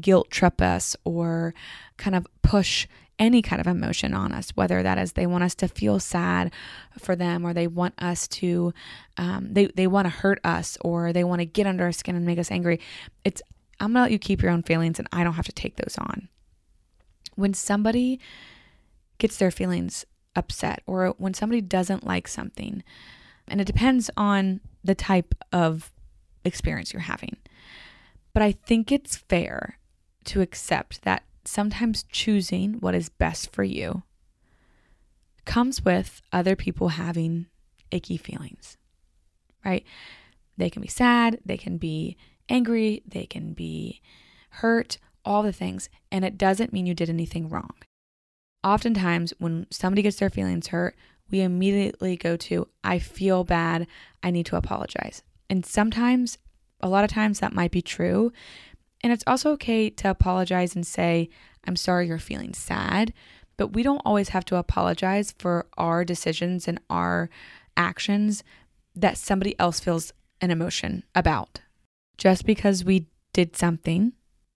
guilt 0.00 0.30
trip 0.30 0.60
us 0.60 0.96
or 1.04 1.54
kind 1.96 2.16
of 2.16 2.26
push 2.42 2.86
any 3.18 3.42
kind 3.42 3.60
of 3.60 3.66
emotion 3.66 4.12
on 4.12 4.32
us, 4.32 4.50
whether 4.54 4.82
that 4.82 4.98
is 4.98 5.12
they 5.12 5.26
want 5.26 5.44
us 5.44 5.54
to 5.56 5.68
feel 5.68 6.00
sad 6.00 6.52
for 6.98 7.14
them 7.14 7.44
or 7.44 7.52
they 7.52 7.66
want 7.66 7.94
us 8.02 8.26
to, 8.26 8.74
um, 9.16 9.48
they, 9.52 9.66
they 9.66 9.86
want 9.86 10.06
to 10.06 10.10
hurt 10.10 10.40
us 10.44 10.76
or 10.80 11.12
they 11.12 11.24
want 11.24 11.40
to 11.40 11.46
get 11.46 11.66
under 11.66 11.84
our 11.84 11.92
skin 11.92 12.16
and 12.16 12.26
make 12.26 12.38
us 12.38 12.50
angry. 12.50 12.80
It's, 13.24 13.40
I'm 13.78 13.92
going 13.92 13.94
to 13.94 14.02
let 14.02 14.10
you 14.12 14.18
keep 14.18 14.42
your 14.42 14.50
own 14.50 14.62
feelings 14.62 14.98
and 14.98 15.08
I 15.12 15.22
don't 15.22 15.34
have 15.34 15.46
to 15.46 15.52
take 15.52 15.76
those 15.76 15.96
on 15.98 16.28
when 17.36 17.54
somebody 17.54 18.20
gets 19.18 19.36
their 19.36 19.50
feelings 19.50 20.04
upset 20.36 20.82
or 20.86 21.14
when 21.18 21.34
somebody 21.34 21.60
doesn't 21.60 22.06
like 22.06 22.28
something, 22.28 22.82
and 23.46 23.60
it 23.60 23.66
depends 23.66 24.10
on 24.16 24.60
the 24.82 24.94
type 24.94 25.34
of 25.52 25.92
experience 26.44 26.92
you're 26.92 27.02
having. 27.02 27.36
But 28.32 28.42
I 28.42 28.52
think 28.52 28.90
it's 28.90 29.16
fair 29.16 29.78
to 30.24 30.40
accept 30.40 31.02
that 31.02 31.24
sometimes 31.44 32.04
choosing 32.10 32.74
what 32.74 32.94
is 32.94 33.08
best 33.08 33.52
for 33.52 33.64
you 33.64 34.02
comes 35.44 35.84
with 35.84 36.22
other 36.32 36.56
people 36.56 36.88
having 36.88 37.46
icky 37.90 38.16
feelings, 38.16 38.76
right? 39.64 39.84
They 40.56 40.70
can 40.70 40.82
be 40.82 40.88
sad, 40.88 41.40
they 41.44 41.56
can 41.56 41.78
be 41.78 42.16
angry, 42.48 43.02
they 43.06 43.26
can 43.26 43.52
be 43.52 44.00
hurt, 44.50 44.98
all 45.24 45.42
the 45.42 45.52
things, 45.52 45.88
and 46.12 46.24
it 46.24 46.38
doesn't 46.38 46.72
mean 46.72 46.86
you 46.86 46.94
did 46.94 47.08
anything 47.08 47.48
wrong. 47.48 47.74
Oftentimes, 48.62 49.32
when 49.38 49.66
somebody 49.70 50.02
gets 50.02 50.16
their 50.16 50.30
feelings 50.30 50.68
hurt, 50.68 50.96
we 51.30 51.40
immediately 51.40 52.16
go 52.16 52.36
to, 52.36 52.68
I 52.82 52.98
feel 52.98 53.44
bad, 53.44 53.86
I 54.22 54.30
need 54.30 54.46
to 54.46 54.56
apologize. 54.56 55.22
And 55.50 55.64
sometimes, 55.64 56.38
a 56.80 56.88
lot 56.88 57.04
of 57.04 57.10
times, 57.10 57.40
that 57.40 57.54
might 57.54 57.70
be 57.70 57.82
true. 57.82 58.32
And 59.04 59.12
it's 59.12 59.24
also 59.26 59.50
okay 59.52 59.90
to 59.90 60.08
apologize 60.08 60.74
and 60.74 60.86
say, 60.86 61.28
I'm 61.66 61.76
sorry 61.76 62.08
you're 62.08 62.18
feeling 62.18 62.54
sad, 62.54 63.12
but 63.58 63.74
we 63.74 63.82
don't 63.82 64.00
always 64.02 64.30
have 64.30 64.46
to 64.46 64.56
apologize 64.56 65.34
for 65.38 65.66
our 65.76 66.06
decisions 66.06 66.66
and 66.66 66.80
our 66.88 67.28
actions 67.76 68.42
that 68.96 69.18
somebody 69.18 69.60
else 69.60 69.78
feels 69.78 70.14
an 70.40 70.50
emotion 70.50 71.04
about. 71.14 71.60
Just 72.16 72.46
because 72.46 72.82
we 72.82 73.06
did 73.34 73.54
something 73.56 74.14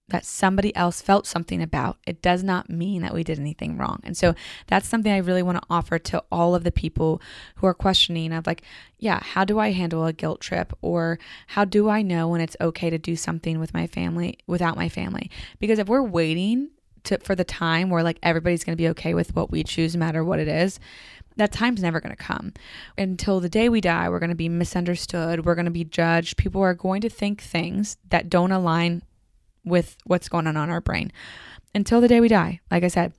that 0.09 0.25
somebody 0.25 0.75
else 0.75 1.01
felt 1.01 1.25
something 1.25 1.61
about, 1.61 1.97
it 2.05 2.21
does 2.21 2.43
not 2.43 2.69
mean 2.69 3.01
that 3.01 3.13
we 3.13 3.23
did 3.23 3.39
anything 3.39 3.77
wrong. 3.77 3.99
And 4.03 4.15
so 4.15 4.33
that's 4.67 4.87
something 4.87 5.11
I 5.11 5.17
really 5.17 5.43
want 5.43 5.57
to 5.57 5.67
offer 5.69 5.99
to 5.99 6.23
all 6.31 6.55
of 6.55 6.63
the 6.63 6.71
people 6.71 7.21
who 7.55 7.67
are 7.67 7.73
questioning 7.73 8.33
of 8.33 8.47
like, 8.47 8.63
yeah, 8.97 9.19
how 9.21 9.45
do 9.45 9.59
I 9.59 9.71
handle 9.71 10.05
a 10.05 10.13
guilt 10.13 10.41
trip 10.41 10.73
or 10.81 11.19
how 11.47 11.65
do 11.65 11.89
I 11.89 12.01
know 12.01 12.27
when 12.27 12.41
it's 12.41 12.57
okay 12.59 12.89
to 12.89 12.97
do 12.97 13.15
something 13.15 13.59
with 13.59 13.73
my 13.73 13.87
family 13.87 14.37
without 14.47 14.75
my 14.75 14.89
family? 14.89 15.31
Because 15.59 15.79
if 15.79 15.87
we're 15.87 16.03
waiting 16.03 16.69
to 17.05 17.17
for 17.19 17.35
the 17.35 17.45
time 17.45 17.89
where 17.89 18.03
like 18.03 18.19
everybody's 18.21 18.63
going 18.63 18.75
to 18.75 18.81
be 18.81 18.89
okay 18.89 19.13
with 19.13 19.35
what 19.35 19.51
we 19.51 19.63
choose 19.63 19.95
no 19.95 19.99
matter 19.99 20.23
what 20.23 20.39
it 20.39 20.47
is, 20.47 20.79
that 21.39 21.51
time's 21.51 21.81
never 21.81 21.99
going 21.99 22.15
to 22.15 22.21
come. 22.21 22.53
Until 22.97 23.39
the 23.39 23.49
day 23.49 23.69
we 23.69 23.81
die, 23.81 24.09
we're 24.09 24.19
going 24.19 24.29
to 24.29 24.35
be 24.35 24.49
misunderstood, 24.49 25.45
we're 25.45 25.55
going 25.55 25.65
to 25.65 25.71
be 25.71 25.85
judged. 25.85 26.37
People 26.37 26.61
are 26.61 26.73
going 26.73 27.01
to 27.01 27.09
think 27.09 27.41
things 27.41 27.97
that 28.09 28.29
don't 28.29 28.51
align 28.51 29.01
with 29.63 29.97
what's 30.05 30.29
going 30.29 30.47
on 30.47 30.57
on 30.57 30.69
our 30.69 30.81
brain 30.81 31.11
until 31.75 32.01
the 32.01 32.07
day 32.07 32.19
we 32.19 32.27
die. 32.27 32.59
Like 32.71 32.83
I 32.83 32.87
said, 32.87 33.13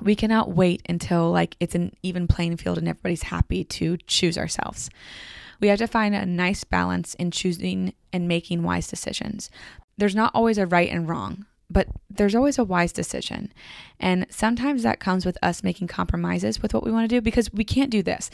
we 0.00 0.14
cannot 0.14 0.52
wait 0.52 0.82
until 0.88 1.30
like 1.30 1.56
it's 1.60 1.74
an 1.74 1.94
even 2.02 2.28
playing 2.28 2.56
field 2.56 2.78
and 2.78 2.88
everybody's 2.88 3.24
happy 3.24 3.64
to 3.64 3.96
choose 4.06 4.38
ourselves. 4.38 4.90
We 5.60 5.68
have 5.68 5.78
to 5.78 5.88
find 5.88 6.14
a 6.14 6.24
nice 6.24 6.62
balance 6.64 7.14
in 7.14 7.30
choosing 7.32 7.94
and 8.12 8.28
making 8.28 8.62
wise 8.62 8.86
decisions. 8.86 9.50
There's 9.96 10.14
not 10.14 10.32
always 10.34 10.58
a 10.58 10.66
right 10.66 10.90
and 10.90 11.08
wrong, 11.08 11.46
but 11.68 11.88
there's 12.08 12.36
always 12.36 12.58
a 12.58 12.64
wise 12.64 12.92
decision. 12.92 13.52
And 13.98 14.26
sometimes 14.30 14.84
that 14.84 15.00
comes 15.00 15.26
with 15.26 15.36
us 15.42 15.64
making 15.64 15.88
compromises 15.88 16.62
with 16.62 16.72
what 16.72 16.84
we 16.84 16.92
want 16.92 17.10
to 17.10 17.16
do 17.16 17.20
because 17.20 17.52
we 17.52 17.64
can't 17.64 17.90
do 17.90 18.02
this. 18.02 18.30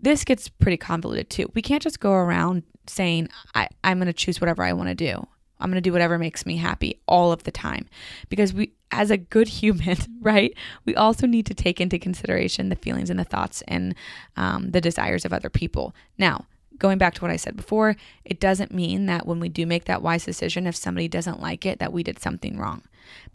This 0.00 0.24
gets 0.24 0.48
pretty 0.48 0.76
convoluted 0.76 1.30
too. 1.30 1.50
We 1.54 1.62
can't 1.62 1.82
just 1.82 2.00
go 2.00 2.12
around 2.12 2.64
saying, 2.86 3.28
I, 3.54 3.68
I'm 3.84 3.98
going 3.98 4.06
to 4.06 4.12
choose 4.12 4.40
whatever 4.40 4.64
I 4.64 4.72
want 4.72 4.88
to 4.88 4.94
do. 4.94 5.26
I'm 5.64 5.70
going 5.70 5.82
to 5.82 5.88
do 5.88 5.92
whatever 5.92 6.18
makes 6.18 6.44
me 6.44 6.58
happy 6.58 7.00
all 7.08 7.32
of 7.32 7.44
the 7.44 7.50
time. 7.50 7.86
Because 8.28 8.52
we, 8.52 8.72
as 8.90 9.10
a 9.10 9.16
good 9.16 9.48
human, 9.48 9.96
right, 10.20 10.54
we 10.84 10.94
also 10.94 11.26
need 11.26 11.46
to 11.46 11.54
take 11.54 11.80
into 11.80 11.98
consideration 11.98 12.68
the 12.68 12.76
feelings 12.76 13.08
and 13.08 13.18
the 13.18 13.24
thoughts 13.24 13.62
and 13.66 13.94
um, 14.36 14.72
the 14.72 14.80
desires 14.82 15.24
of 15.24 15.32
other 15.32 15.48
people. 15.48 15.94
Now, 16.18 16.44
going 16.76 16.98
back 16.98 17.14
to 17.14 17.22
what 17.22 17.30
I 17.30 17.36
said 17.36 17.56
before, 17.56 17.96
it 18.26 18.40
doesn't 18.40 18.74
mean 18.74 19.06
that 19.06 19.26
when 19.26 19.40
we 19.40 19.48
do 19.48 19.66
make 19.66 19.86
that 19.86 20.02
wise 20.02 20.26
decision, 20.26 20.66
if 20.66 20.76
somebody 20.76 21.08
doesn't 21.08 21.40
like 21.40 21.64
it, 21.64 21.78
that 21.78 21.94
we 21.94 22.02
did 22.02 22.18
something 22.18 22.58
wrong. 22.58 22.82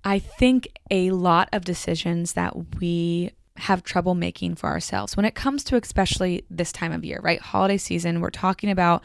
I 0.03 0.19
think 0.19 0.67
a 0.91 1.09
lot 1.09 1.49
of 1.51 1.65
decisions 1.65 2.33
that 2.33 2.79
we 2.79 3.31
have 3.57 3.83
trouble 3.83 4.13
making 4.13 4.55
for 4.55 4.67
ourselves 4.67 5.17
when 5.17 5.25
it 5.25 5.35
comes 5.35 5.63
to 5.65 5.75
especially 5.75 6.45
this 6.49 6.71
time 6.71 6.91
of 6.91 7.03
year, 7.03 7.19
right? 7.23 7.41
Holiday 7.41 7.77
season, 7.77 8.21
we're 8.21 8.29
talking 8.29 8.69
about 8.69 9.03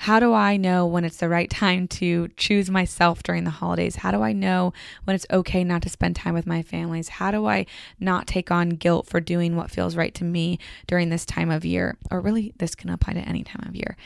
how 0.00 0.18
do 0.18 0.32
I 0.32 0.56
know 0.56 0.86
when 0.86 1.04
it's 1.04 1.18
the 1.18 1.28
right 1.28 1.50
time 1.50 1.86
to 1.88 2.28
choose 2.38 2.70
myself 2.70 3.22
during 3.22 3.44
the 3.44 3.50
holidays? 3.50 3.96
How 3.96 4.10
do 4.10 4.22
I 4.22 4.32
know 4.32 4.72
when 5.04 5.14
it's 5.14 5.26
okay 5.30 5.62
not 5.62 5.82
to 5.82 5.90
spend 5.90 6.16
time 6.16 6.32
with 6.32 6.46
my 6.46 6.62
families? 6.62 7.10
How 7.10 7.30
do 7.30 7.44
I 7.44 7.66
not 7.98 8.26
take 8.26 8.50
on 8.50 8.70
guilt 8.70 9.06
for 9.06 9.20
doing 9.20 9.56
what 9.56 9.70
feels 9.70 9.96
right 9.96 10.14
to 10.14 10.24
me 10.24 10.58
during 10.86 11.10
this 11.10 11.26
time 11.26 11.50
of 11.50 11.66
year? 11.66 11.98
Or 12.10 12.22
really, 12.22 12.54
this 12.56 12.74
can 12.74 12.88
apply 12.88 13.12
to 13.12 13.20
any 13.20 13.44
time 13.44 13.62
of 13.68 13.76
year. 13.76 13.98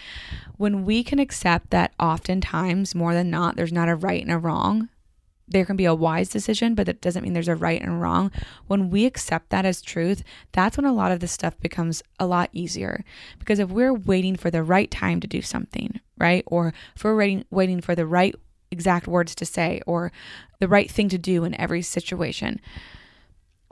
When 0.56 0.84
we 0.84 1.04
can 1.04 1.20
accept 1.20 1.70
that 1.70 1.92
oftentimes, 2.00 2.96
more 2.96 3.14
than 3.14 3.30
not, 3.30 3.54
there's 3.54 3.72
not 3.72 3.88
a 3.88 3.94
right 3.94 4.20
and 4.20 4.32
a 4.32 4.38
wrong, 4.38 4.88
there 5.46 5.64
can 5.64 5.76
be 5.76 5.84
a 5.84 5.94
wise 5.94 6.28
decision, 6.28 6.74
but 6.74 6.86
that 6.86 7.00
doesn't 7.00 7.22
mean 7.22 7.32
there's 7.32 7.48
a 7.48 7.54
right 7.54 7.80
and 7.80 8.00
wrong. 8.00 8.30
When 8.66 8.90
we 8.90 9.04
accept 9.04 9.50
that 9.50 9.66
as 9.66 9.82
truth, 9.82 10.22
that's 10.52 10.76
when 10.76 10.86
a 10.86 10.92
lot 10.92 11.12
of 11.12 11.20
this 11.20 11.32
stuff 11.32 11.58
becomes 11.60 12.02
a 12.18 12.26
lot 12.26 12.50
easier. 12.52 13.04
Because 13.38 13.58
if 13.58 13.68
we're 13.68 13.92
waiting 13.92 14.36
for 14.36 14.50
the 14.50 14.62
right 14.62 14.90
time 14.90 15.20
to 15.20 15.26
do 15.26 15.42
something, 15.42 16.00
right? 16.18 16.44
Or 16.46 16.72
if 16.96 17.04
we're 17.04 17.16
waiting, 17.16 17.44
waiting 17.50 17.80
for 17.80 17.94
the 17.94 18.06
right 18.06 18.34
exact 18.70 19.06
words 19.06 19.34
to 19.36 19.44
say 19.44 19.80
or 19.86 20.10
the 20.60 20.68
right 20.68 20.90
thing 20.90 21.08
to 21.10 21.18
do 21.18 21.44
in 21.44 21.58
every 21.60 21.82
situation, 21.82 22.60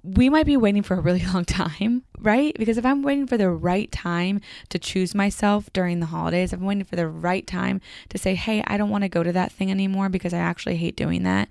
we 0.02 0.28
might 0.28 0.46
be 0.46 0.56
waiting 0.56 0.82
for 0.82 0.94
a 0.94 1.00
really 1.00 1.24
long 1.32 1.44
time, 1.44 2.02
right? 2.18 2.54
Because 2.58 2.78
if 2.78 2.84
I'm 2.84 3.02
waiting 3.02 3.26
for 3.26 3.36
the 3.36 3.50
right 3.50 3.90
time 3.92 4.40
to 4.70 4.78
choose 4.78 5.14
myself 5.14 5.72
during 5.72 6.00
the 6.00 6.06
holidays, 6.06 6.52
if 6.52 6.60
I'm 6.60 6.66
waiting 6.66 6.84
for 6.84 6.96
the 6.96 7.08
right 7.08 7.46
time 7.46 7.80
to 8.08 8.18
say, 8.18 8.34
hey, 8.34 8.62
I 8.66 8.76
don't 8.76 8.90
want 8.90 9.02
to 9.02 9.08
go 9.08 9.22
to 9.22 9.32
that 9.32 9.52
thing 9.52 9.70
anymore 9.70 10.08
because 10.08 10.34
I 10.34 10.38
actually 10.38 10.76
hate 10.76 10.96
doing 10.96 11.22
that, 11.22 11.48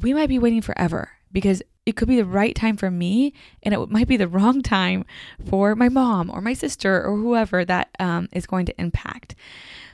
we 0.00 0.14
might 0.14 0.28
be 0.28 0.38
waiting 0.38 0.62
forever 0.62 1.10
because 1.32 1.62
it 1.86 1.96
could 1.96 2.08
be 2.08 2.16
the 2.16 2.24
right 2.24 2.54
time 2.54 2.76
for 2.76 2.90
me 2.90 3.32
and 3.62 3.72
it 3.72 3.90
might 3.90 4.08
be 4.08 4.16
the 4.16 4.28
wrong 4.28 4.62
time 4.62 5.04
for 5.48 5.74
my 5.74 5.88
mom 5.88 6.30
or 6.30 6.40
my 6.40 6.52
sister 6.52 7.02
or 7.02 7.16
whoever 7.16 7.64
that 7.64 7.88
um, 7.98 8.28
is 8.32 8.46
going 8.46 8.66
to 8.66 8.80
impact. 8.80 9.34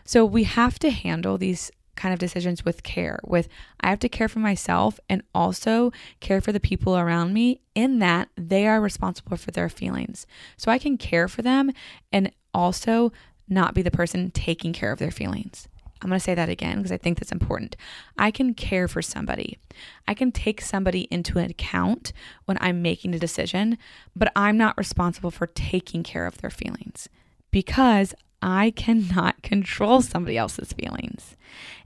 So 0.05 0.25
we 0.25 0.45
have 0.45 0.79
to 0.81 0.91
handle 0.91 1.39
these 1.39 1.71
kind 1.97 2.13
of 2.13 2.19
decisions 2.19 2.65
with 2.65 2.83
care 2.83 3.21
with 3.25 3.49
I 3.81 3.91
have 3.91 3.99
to 4.01 4.09
care 4.09 4.29
for 4.29 4.39
myself 4.39 4.99
and 5.09 5.23
also 5.35 5.93
care 6.21 6.41
for 6.41 6.53
the 6.53 6.61
people 6.61 6.97
around 6.97 7.33
me 7.33 7.61
in 7.75 7.99
that 8.01 8.29
they 8.37 8.67
are 8.67 8.81
responsible 8.81 9.37
for 9.37 9.51
their 9.51 9.69
feelings. 9.69 10.27
So 10.57 10.71
I 10.71 10.79
can 10.79 10.97
care 10.97 11.29
for 11.29 11.43
them 11.43 11.73
and 12.13 12.33
also 12.53 13.13
not 13.49 13.75
be 13.75 13.83
the 13.83 13.91
person 13.91 14.31
taking 14.31 14.73
care 14.73 14.93
of 14.93 14.99
their 14.99 15.11
feelings. 15.11 15.69
I'm 16.03 16.11
going 16.11 16.19
to 16.19 16.25
say 16.25 16.35
that 16.35 16.51
again 16.51 16.79
because 16.79 16.93
I 16.93 16.99
think 16.99 17.19
that's 17.19 17.33
important. 17.33 17.77
I 18.19 18.31
can 18.31 18.53
care 18.53 18.89
for 18.89 19.01
somebody. 19.01 19.59
I 20.07 20.13
can 20.13 20.33
take 20.33 20.61
somebody 20.61 21.09
into 21.11 21.39
account 21.39 22.13
when 22.45 22.59
I'm 22.61 22.83
making 22.83 23.15
a 23.15 23.19
decision, 23.19 23.79
but 24.15 24.31
I'm 24.37 24.59
not 24.59 24.77
responsible 24.77 25.31
for 25.31 25.47
taking 25.47 26.03
care 26.03 26.27
of 26.27 26.39
their 26.39 26.51
feelings 26.51 27.09
because 27.51 28.15
I 28.45 28.73
cannot 28.73 29.43
control 29.43 30.03
somebody 30.03 30.37
else's 30.37 30.75
feelings. 30.75 31.37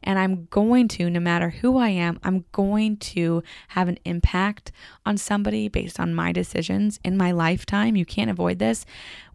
And 0.02 0.18
I'm 0.18 0.46
going 0.46 0.88
to, 0.88 1.08
no 1.08 1.20
matter 1.20 1.50
who 1.50 1.78
I 1.78 1.90
am, 1.90 2.18
I'm 2.24 2.44
going 2.52 2.96
to 2.98 3.42
have 3.68 3.88
an 3.88 3.98
impact 4.04 4.72
on 5.06 5.16
somebody 5.16 5.68
based 5.68 6.00
on 6.00 6.14
my 6.14 6.32
decisions 6.32 6.98
in 7.04 7.16
my 7.16 7.30
lifetime. 7.32 7.96
You 7.96 8.04
can't 8.04 8.30
avoid 8.30 8.58
this, 8.58 8.84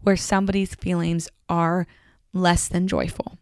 where 0.02 0.16
somebody's 0.16 0.74
feelings 0.74 1.28
are 1.48 1.86
less 2.32 2.68
than 2.68 2.88
joyful. 2.88 3.38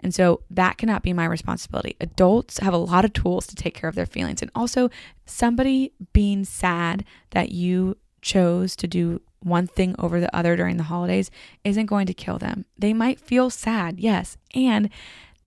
And 0.00 0.14
so 0.14 0.42
that 0.50 0.78
cannot 0.78 1.02
be 1.02 1.12
my 1.12 1.24
responsibility. 1.24 1.96
Adults 2.00 2.58
have 2.58 2.74
a 2.74 2.78
lot 2.78 3.04
of 3.04 3.12
tools 3.12 3.46
to 3.48 3.56
take 3.56 3.74
care 3.74 3.88
of 3.88 3.94
their 3.94 4.06
feelings. 4.06 4.42
And 4.42 4.50
also, 4.54 4.90
somebody 5.24 5.92
being 6.12 6.44
sad 6.44 7.04
that 7.30 7.50
you 7.50 7.96
chose 8.26 8.74
to 8.74 8.88
do 8.88 9.22
one 9.40 9.68
thing 9.68 9.94
over 9.98 10.18
the 10.18 10.36
other 10.36 10.56
during 10.56 10.76
the 10.76 10.82
holidays 10.82 11.30
isn't 11.62 11.86
going 11.86 12.06
to 12.06 12.12
kill 12.12 12.38
them. 12.38 12.64
They 12.76 12.92
might 12.92 13.20
feel 13.20 13.48
sad, 13.48 14.00
yes, 14.00 14.36
and 14.54 14.90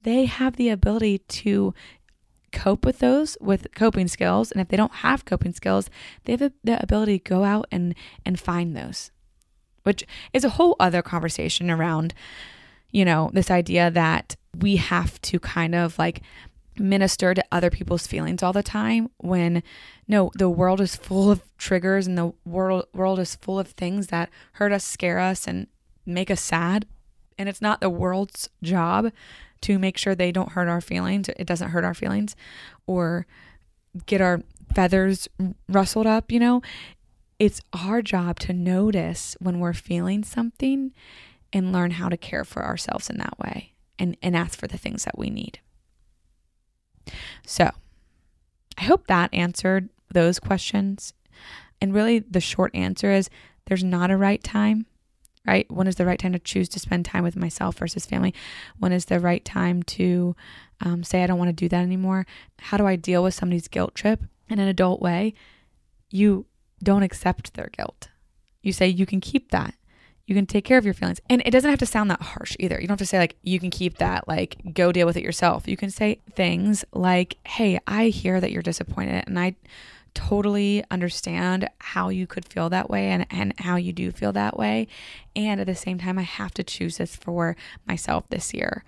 they 0.04 0.26
have 0.26 0.56
the 0.56 0.70
ability 0.70 1.18
to 1.20 1.74
cope 2.54 2.86
with 2.86 3.00
those 3.00 3.38
with 3.40 3.68
coping 3.76 4.08
skills 4.08 4.52
and 4.52 4.60
if 4.60 4.70
they 4.70 4.78
don't 4.78 5.04
have 5.06 5.24
coping 5.24 5.54
skills 5.54 5.88
they 6.24 6.32
have 6.36 6.52
the 6.64 6.82
ability 6.82 7.20
to 7.20 7.30
go 7.30 7.44
out 7.44 7.68
and 7.72 7.94
and 8.26 8.40
find 8.40 8.76
those 8.76 9.12
which 9.84 10.04
is 10.34 10.44
a 10.44 10.50
whole 10.50 10.76
other 10.80 11.04
conversation 11.04 11.70
around 11.70 12.12
you 12.90 13.06
know 13.06 13.30
this 13.34 13.52
idea 13.52 13.92
that 13.92 14.36
we 14.58 14.78
have 14.78 15.22
to 15.22 15.40
kind 15.40 15.76
of 15.76 16.00
like 16.00 16.24
minister 16.80 17.34
to 17.34 17.44
other 17.52 17.70
people's 17.70 18.08
feelings 18.08 18.42
all 18.42 18.54
the 18.54 18.64
time 18.64 19.10
when 19.18 19.64
no 20.08 20.32
the 20.36 20.50
world 20.50 20.82
is 20.82 20.96
full 20.96 21.30
of 21.32 21.42
triggers 21.58 22.08
and 22.08 22.18
the 22.18 22.34
world 22.46 22.86
world 22.94 23.20
is 23.20 23.36
full 23.36 23.60
of 23.60 23.70
things 23.70 24.08
that 24.08 24.30
hurt 24.54 24.72
us 24.72 24.84
scare 24.84 25.20
us 25.20 25.48
and 25.48 25.68
make 26.06 26.32
us 26.32 26.42
sad. 26.42 26.86
And 27.38 27.48
it's 27.48 27.62
not 27.62 27.80
the 27.80 27.90
world's 27.90 28.50
job 28.62 29.12
to 29.62 29.80
make 29.80 29.98
sure 29.98 30.16
they 30.16 30.32
don't 30.32 30.54
hurt 30.54 30.68
our 30.68 30.82
feelings 30.82 31.30
it 31.30 31.46
doesn't 31.46 31.70
hurt 31.70 31.84
our 31.84 31.94
feelings 31.94 32.36
or 32.88 33.26
get 34.06 34.22
our 34.22 34.42
feathers 34.74 35.28
rustled 35.68 36.08
up 36.08 36.32
you 36.32 36.40
know? 36.40 36.62
It's 37.38 37.62
our 37.72 38.02
job 38.02 38.40
to 38.40 38.54
notice 38.54 39.38
when 39.40 39.60
we're 39.60 39.74
feeling 39.74 40.26
something 40.26 40.92
and 41.54 41.72
learn 41.72 41.92
how 41.92 42.10
to 42.10 42.18
care 42.18 42.44
for 42.44 42.66
ourselves 42.66 43.10
in 43.10 43.18
that 43.18 43.40
way 43.40 43.74
and, 43.98 44.18
and 44.22 44.36
ask 44.36 44.60
for 44.60 44.68
the 44.68 44.78
things 44.78 45.06
that 45.06 45.18
we 45.18 45.30
need 45.30 45.60
so 47.46 47.72
I 48.78 48.84
hope 48.84 49.08
that 49.08 49.34
answered 49.34 49.90
those 50.14 50.40
questions. 50.40 51.14
And 51.82 51.94
really, 51.94 52.20
the 52.20 52.42
short 52.42 52.74
answer 52.74 53.12
is 53.12 53.30
there's 53.66 53.84
not 53.84 54.12
a 54.12 54.18
right 54.18 54.44
time, 54.44 54.86
right? 55.46 55.70
When 55.72 55.88
is 55.88 55.96
the 55.96 56.06
right 56.06 56.20
time 56.20 56.34
to 56.34 56.40
choose 56.40 56.70
to 56.70 56.80
spend 56.80 57.06
time 57.06 57.24
with 57.24 57.36
myself 57.36 57.78
versus 57.78 58.06
family? 58.06 58.34
When 58.78 58.92
is 58.92 59.06
the 59.06 59.20
right 59.20 59.44
time 59.44 59.84
to 59.84 60.36
um, 60.82 61.04
say, 61.04 61.24
I 61.24 61.28
don't 61.28 61.38
want 61.38 61.50
to 61.50 61.54
do 61.54 61.70
that 61.70 61.84
anymore? 61.84 62.26
How 62.60 62.78
do 62.78 62.86
I 62.86 62.96
deal 62.96 63.24
with 63.24 63.34
somebody's 63.34 63.68
guilt 63.68 63.96
trip 63.96 64.24
in 64.50 64.60
an 64.60 64.68
adult 64.68 65.02
way? 65.02 65.34
You 66.10 66.46
don't 66.84 67.04
accept 67.04 67.54
their 67.54 67.70
guilt. 67.76 68.10
You 68.62 68.74
say, 68.74 68.88
you 68.88 69.06
can 69.06 69.22
keep 69.22 69.52
that. 69.52 69.74
You 70.30 70.36
can 70.36 70.46
take 70.46 70.64
care 70.64 70.78
of 70.78 70.86
your 70.86 70.94
feelings. 70.94 71.20
And 71.28 71.42
it 71.44 71.50
doesn't 71.50 71.72
have 71.72 71.80
to 71.80 71.88
sound 71.88 72.12
that 72.12 72.22
harsh 72.22 72.56
either. 72.60 72.76
You 72.80 72.86
don't 72.86 73.00
have 73.00 73.00
to 73.00 73.06
say, 73.08 73.18
like, 73.18 73.36
you 73.42 73.60
can 73.60 73.72
keep 73.72 73.98
that, 73.98 74.28
like, 74.28 74.58
go 74.76 74.92
deal 74.92 75.08
with 75.08 75.18
it 75.18 75.24
yourself. 75.24 75.68
You 75.68 75.76
can 75.76 75.90
say 75.90 76.20
things 76.36 76.86
like, 76.94 77.38
hey, 77.48 77.80
I 77.88 78.10
hear 78.10 78.40
that 78.40 78.52
you're 78.52 78.62
disappointed 78.62 79.24
and 79.26 79.40
I 79.40 79.56
totally 80.14 80.84
understand 80.92 81.68
how 81.80 82.10
you 82.10 82.28
could 82.28 82.46
feel 82.46 82.70
that 82.70 82.92
way 82.92 83.08
and, 83.08 83.26
and 83.32 83.60
how 83.60 83.76
you 83.76 83.92
do 83.92 84.12
feel 84.12 84.32
that 84.34 84.56
way. 84.56 84.88
And 85.36 85.60
at 85.60 85.66
the 85.66 85.74
same 85.74 85.98
time, 85.98 86.20
I 86.20 86.24
have 86.24 86.54
to 86.54 86.64
choose 86.64 86.98
this 86.98 87.16
for 87.16 87.56
myself 87.88 88.30
this 88.30 88.54
year. 88.54 88.84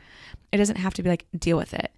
It 0.51 0.57
doesn't 0.57 0.75
have 0.75 0.93
to 0.93 1.01
be 1.01 1.09
like, 1.09 1.25
deal 1.35 1.57
with 1.57 1.73
it. 1.73 1.91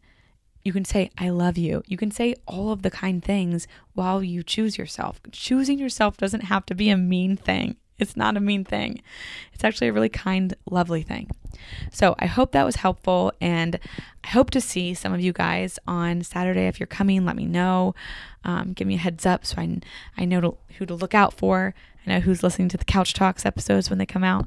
You 0.63 0.71
can 0.71 0.85
say, 0.85 1.09
I 1.17 1.27
love 1.27 1.57
you. 1.57 1.83
You 1.85 1.97
can 1.97 2.11
say 2.11 2.35
all 2.47 2.71
of 2.71 2.81
the 2.81 2.91
kind 2.91 3.21
things 3.21 3.67
while 3.93 4.23
you 4.23 4.41
choose 4.41 4.77
yourself. 4.77 5.19
Choosing 5.33 5.79
yourself 5.79 6.15
doesn't 6.15 6.45
have 6.45 6.65
to 6.67 6.75
be 6.75 6.89
a 6.89 6.95
mean 6.95 7.35
thing. 7.35 7.75
It's 8.03 8.15
not 8.15 8.37
a 8.37 8.39
mean 8.39 8.63
thing. 8.63 9.01
It's 9.53 9.63
actually 9.63 9.87
a 9.87 9.93
really 9.93 10.09
kind, 10.09 10.53
lovely 10.69 11.01
thing. 11.01 11.31
So 11.91 12.15
I 12.19 12.27
hope 12.27 12.51
that 12.51 12.65
was 12.65 12.77
helpful. 12.77 13.31
And 13.41 13.79
I 14.23 14.27
hope 14.27 14.51
to 14.51 14.61
see 14.61 14.93
some 14.93 15.13
of 15.13 15.21
you 15.21 15.33
guys 15.33 15.79
on 15.87 16.21
Saturday. 16.23 16.67
If 16.67 16.79
you're 16.79 16.87
coming, 16.87 17.25
let 17.25 17.35
me 17.35 17.45
know. 17.45 17.95
Um, 18.43 18.73
give 18.73 18.87
me 18.87 18.95
a 18.95 18.99
heads 18.99 19.25
up 19.25 19.45
so 19.45 19.61
I, 19.61 19.79
I 20.17 20.25
know 20.25 20.41
to, 20.41 20.57
who 20.77 20.85
to 20.85 20.93
look 20.93 21.15
out 21.15 21.33
for. 21.33 21.73
I 22.05 22.09
know 22.09 22.19
who's 22.19 22.43
listening 22.43 22.69
to 22.69 22.77
the 22.77 22.85
Couch 22.85 23.13
Talks 23.13 23.45
episodes 23.45 23.89
when 23.89 23.99
they 23.99 24.05
come 24.05 24.23
out. 24.23 24.45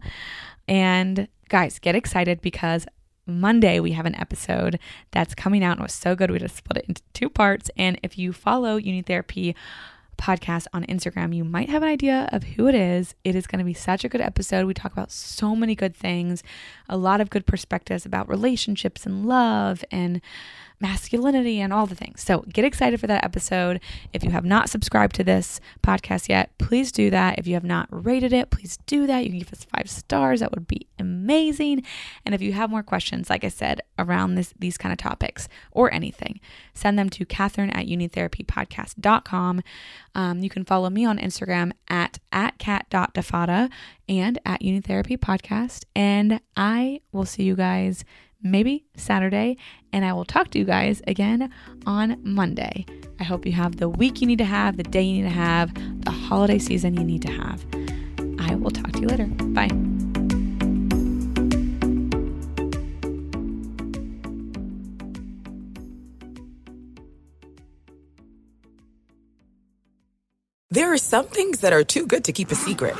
And 0.69 1.29
guys, 1.49 1.79
get 1.79 1.95
excited 1.95 2.41
because 2.41 2.87
Monday 3.27 3.81
we 3.81 3.93
have 3.93 4.07
an 4.07 4.15
episode 4.17 4.79
that's 5.11 5.35
coming 5.35 5.65
out 5.65 5.73
and 5.73 5.81
it 5.81 5.85
was 5.85 5.93
so 5.93 6.15
good 6.15 6.31
we 6.31 6.39
just 6.39 6.57
split 6.57 6.79
it 6.79 6.89
into 6.89 7.03
two 7.13 7.29
parts. 7.29 7.71
And 7.77 7.99
if 8.03 8.19
you 8.19 8.33
follow 8.33 8.77
You 8.77 8.93
Need 8.93 9.07
Therapy 9.07 9.57
podcast 10.17 10.67
on 10.73 10.85
Instagram, 10.85 11.35
you 11.35 11.45
might 11.45 11.69
have 11.69 11.83
an 11.83 11.89
idea 11.89 12.29
of 12.33 12.43
who 12.43 12.69
it 12.69 12.75
is. 12.75 13.15
It 13.25 13.35
is 13.35 13.47
going 13.47 13.59
to 13.59 13.65
be 13.65 13.75
such 13.75 14.05
a 14.05 14.09
good 14.09 14.21
episode. 14.21 14.67
We 14.67 14.75
talk 14.75 14.93
about 14.93 15.11
so 15.11 15.55
many 15.57 15.75
good 15.75 15.95
things, 15.95 16.43
a 16.89 16.97
lot 16.97 17.21
of 17.21 17.31
good 17.31 17.47
perspectives 17.47 18.07
about 18.07 18.29
relationships 18.29 19.07
and 19.07 19.27
love 19.27 19.85
and 19.91 20.21
masculinity 20.81 21.61
and 21.61 21.73
all 21.73 21.87
the 21.87 21.95
things. 21.95 22.23
So 22.23 22.41
get 22.53 22.65
excited 22.65 23.01
for 23.01 23.07
that 23.07 23.25
episode. 23.25 23.81
If 24.13 24.23
you 24.23 24.31
have 24.31 24.45
not 24.45 24.69
subscribed 24.69 25.15
to 25.17 25.25
this 25.25 25.61
podcast 25.83 26.29
yet, 26.29 26.57
please 26.59 26.93
do 26.93 27.11
that. 27.11 27.39
If 27.39 27.47
you 27.47 27.55
have 27.55 27.65
not 27.65 27.89
rated 27.91 28.33
it, 28.33 28.51
please 28.51 28.79
do 28.87 29.07
that. 29.07 29.25
You 29.25 29.31
can 29.31 29.39
give 29.39 29.53
us 29.53 29.67
five 29.75 29.89
stars. 29.89 30.41
That 30.41 30.53
would 30.53 30.69
be 30.69 30.87
amazing. 30.99 31.83
And 32.25 32.35
if 32.35 32.43
you 32.43 32.53
have 32.53 32.71
more 32.71 32.83
questions, 32.83 33.31
like 33.31 33.45
I 33.45 33.49
said, 33.49 33.81
around 33.99 34.35
this 34.35 34.53
these 34.59 34.77
kind 34.77 34.93
of 34.93 34.99
topics 34.99 35.49
or 35.71 35.93
anything, 35.93 36.41
send 36.75 36.99
them 36.99 37.09
to 37.11 37.25
Catherine 37.25 37.71
at 37.71 37.87
youneedtherapypodcast.com. 37.87 39.63
Um, 40.15 40.41
you 40.41 40.51
can 40.51 40.65
follow 40.65 40.91
me 40.91 41.05
on 41.05 41.19
Instagram 41.19 41.73
at 41.89 42.19
at 42.33 42.59
cat.defada 42.59 43.71
and 44.09 44.39
at 44.45 44.61
youneedtherapy 44.61 45.19
podcast. 45.19 45.85
And 45.95 46.41
I 46.57 47.01
will 47.13 47.25
see 47.25 47.45
you 47.45 47.57
guys 47.57 48.05
maybe 48.51 48.85
Saturday, 48.97 49.57
and 49.93 50.05
I 50.05 50.13
will 50.13 50.25
talk 50.25 50.51
to 50.51 50.59
you 50.59 50.65
guys 50.65 51.03
again 51.07 51.53
on 51.87 52.19
Monday. 52.23 52.87
I 53.19 53.25
hope 53.25 53.47
you 53.47 53.53
have 53.53 53.77
the 53.77 53.89
week 53.89 54.21
you 54.21 54.27
need 54.27 54.39
to 54.39 54.45
have, 54.45 54.77
the 54.77 54.83
day 54.83 55.03
you 55.03 55.23
need 55.23 55.29
to 55.29 55.35
have, 55.35 55.73
the 56.05 56.11
holiday 56.11 56.59
season 56.59 56.95
you 56.95 57.05
need 57.05 57.23
to 57.23 57.33
have. 57.33 57.65
I 58.39 58.55
will 58.55 58.71
talk 58.71 58.93
to 58.93 59.01
you 59.01 59.09
later. 59.09 59.27
Bye. 59.27 59.71
There 70.71 70.93
are 70.93 70.99
some 70.99 71.27
things 71.27 71.61
that 71.61 71.73
are 71.73 71.85
too 71.85 72.07
good 72.07 72.25
to 72.25 72.33
keep 72.33 72.51
a 72.51 72.55
secret. 72.55 72.97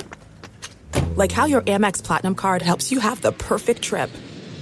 Like 1.15 1.31
how 1.31 1.45
your 1.45 1.61
Amex 1.63 2.03
Platinum 2.03 2.35
card 2.35 2.63
helps 2.63 2.91
you 2.91 3.01
have 3.01 3.21
the 3.21 3.33
perfect 3.33 3.83
trip. 3.83 4.09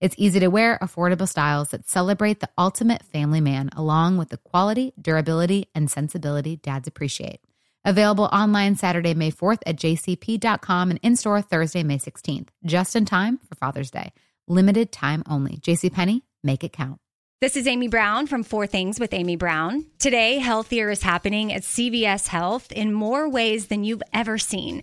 It's 0.00 0.14
easy 0.16 0.38
to 0.40 0.48
wear, 0.48 0.78
affordable 0.80 1.28
styles 1.28 1.70
that 1.70 1.88
celebrate 1.88 2.38
the 2.38 2.48
ultimate 2.56 3.02
family 3.02 3.40
man, 3.40 3.68
along 3.76 4.16
with 4.16 4.28
the 4.28 4.36
quality, 4.36 4.92
durability, 5.00 5.66
and 5.74 5.90
sensibility 5.90 6.54
dads 6.56 6.86
appreciate. 6.86 7.40
Available 7.84 8.26
online 8.26 8.76
Saturday, 8.76 9.14
May 9.14 9.32
4th 9.32 9.58
at 9.66 9.76
jcp.com 9.76 10.90
and 10.90 11.00
in 11.02 11.16
store 11.16 11.42
Thursday, 11.42 11.82
May 11.82 11.98
16th, 11.98 12.48
just 12.64 12.94
in 12.94 13.06
time 13.06 13.38
for 13.38 13.56
Father's 13.56 13.90
Day. 13.90 14.12
Limited 14.46 14.92
time 14.92 15.24
only. 15.28 15.56
JCPenney, 15.56 16.22
make 16.44 16.62
it 16.62 16.72
count. 16.72 17.00
This 17.40 17.56
is 17.56 17.66
Amy 17.66 17.88
Brown 17.88 18.26
from 18.26 18.42
Four 18.42 18.66
Things 18.66 18.98
with 19.00 19.12
Amy 19.12 19.36
Brown. 19.36 19.86
Today, 19.98 20.38
healthier 20.38 20.90
is 20.90 21.02
happening 21.02 21.52
at 21.52 21.62
CVS 21.62 22.28
Health 22.28 22.70
in 22.72 22.92
more 22.92 23.28
ways 23.28 23.66
than 23.66 23.84
you've 23.84 24.02
ever 24.12 24.38
seen. 24.38 24.82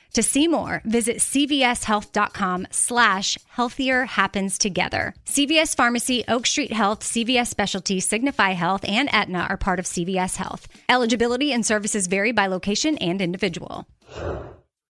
To 0.13 0.23
see 0.23 0.47
more, 0.47 0.81
visit 0.83 1.17
cvshealth.com 1.17 2.67
slash 2.71 3.37
healthier 3.49 4.05
happens 4.05 4.57
together. 4.57 5.13
CVS 5.25 5.75
Pharmacy, 5.75 6.23
Oak 6.27 6.45
Street 6.45 6.73
Health, 6.73 7.01
CVS 7.01 7.47
Specialty, 7.47 7.99
Signify 7.99 8.51
Health, 8.51 8.83
and 8.85 9.09
Aetna 9.13 9.47
are 9.49 9.57
part 9.57 9.79
of 9.79 9.85
CVS 9.85 10.35
Health. 10.35 10.67
Eligibility 10.89 11.53
and 11.53 11.65
services 11.65 12.07
vary 12.07 12.31
by 12.31 12.47
location 12.47 12.97
and 12.97 13.21
individual. 13.21 13.87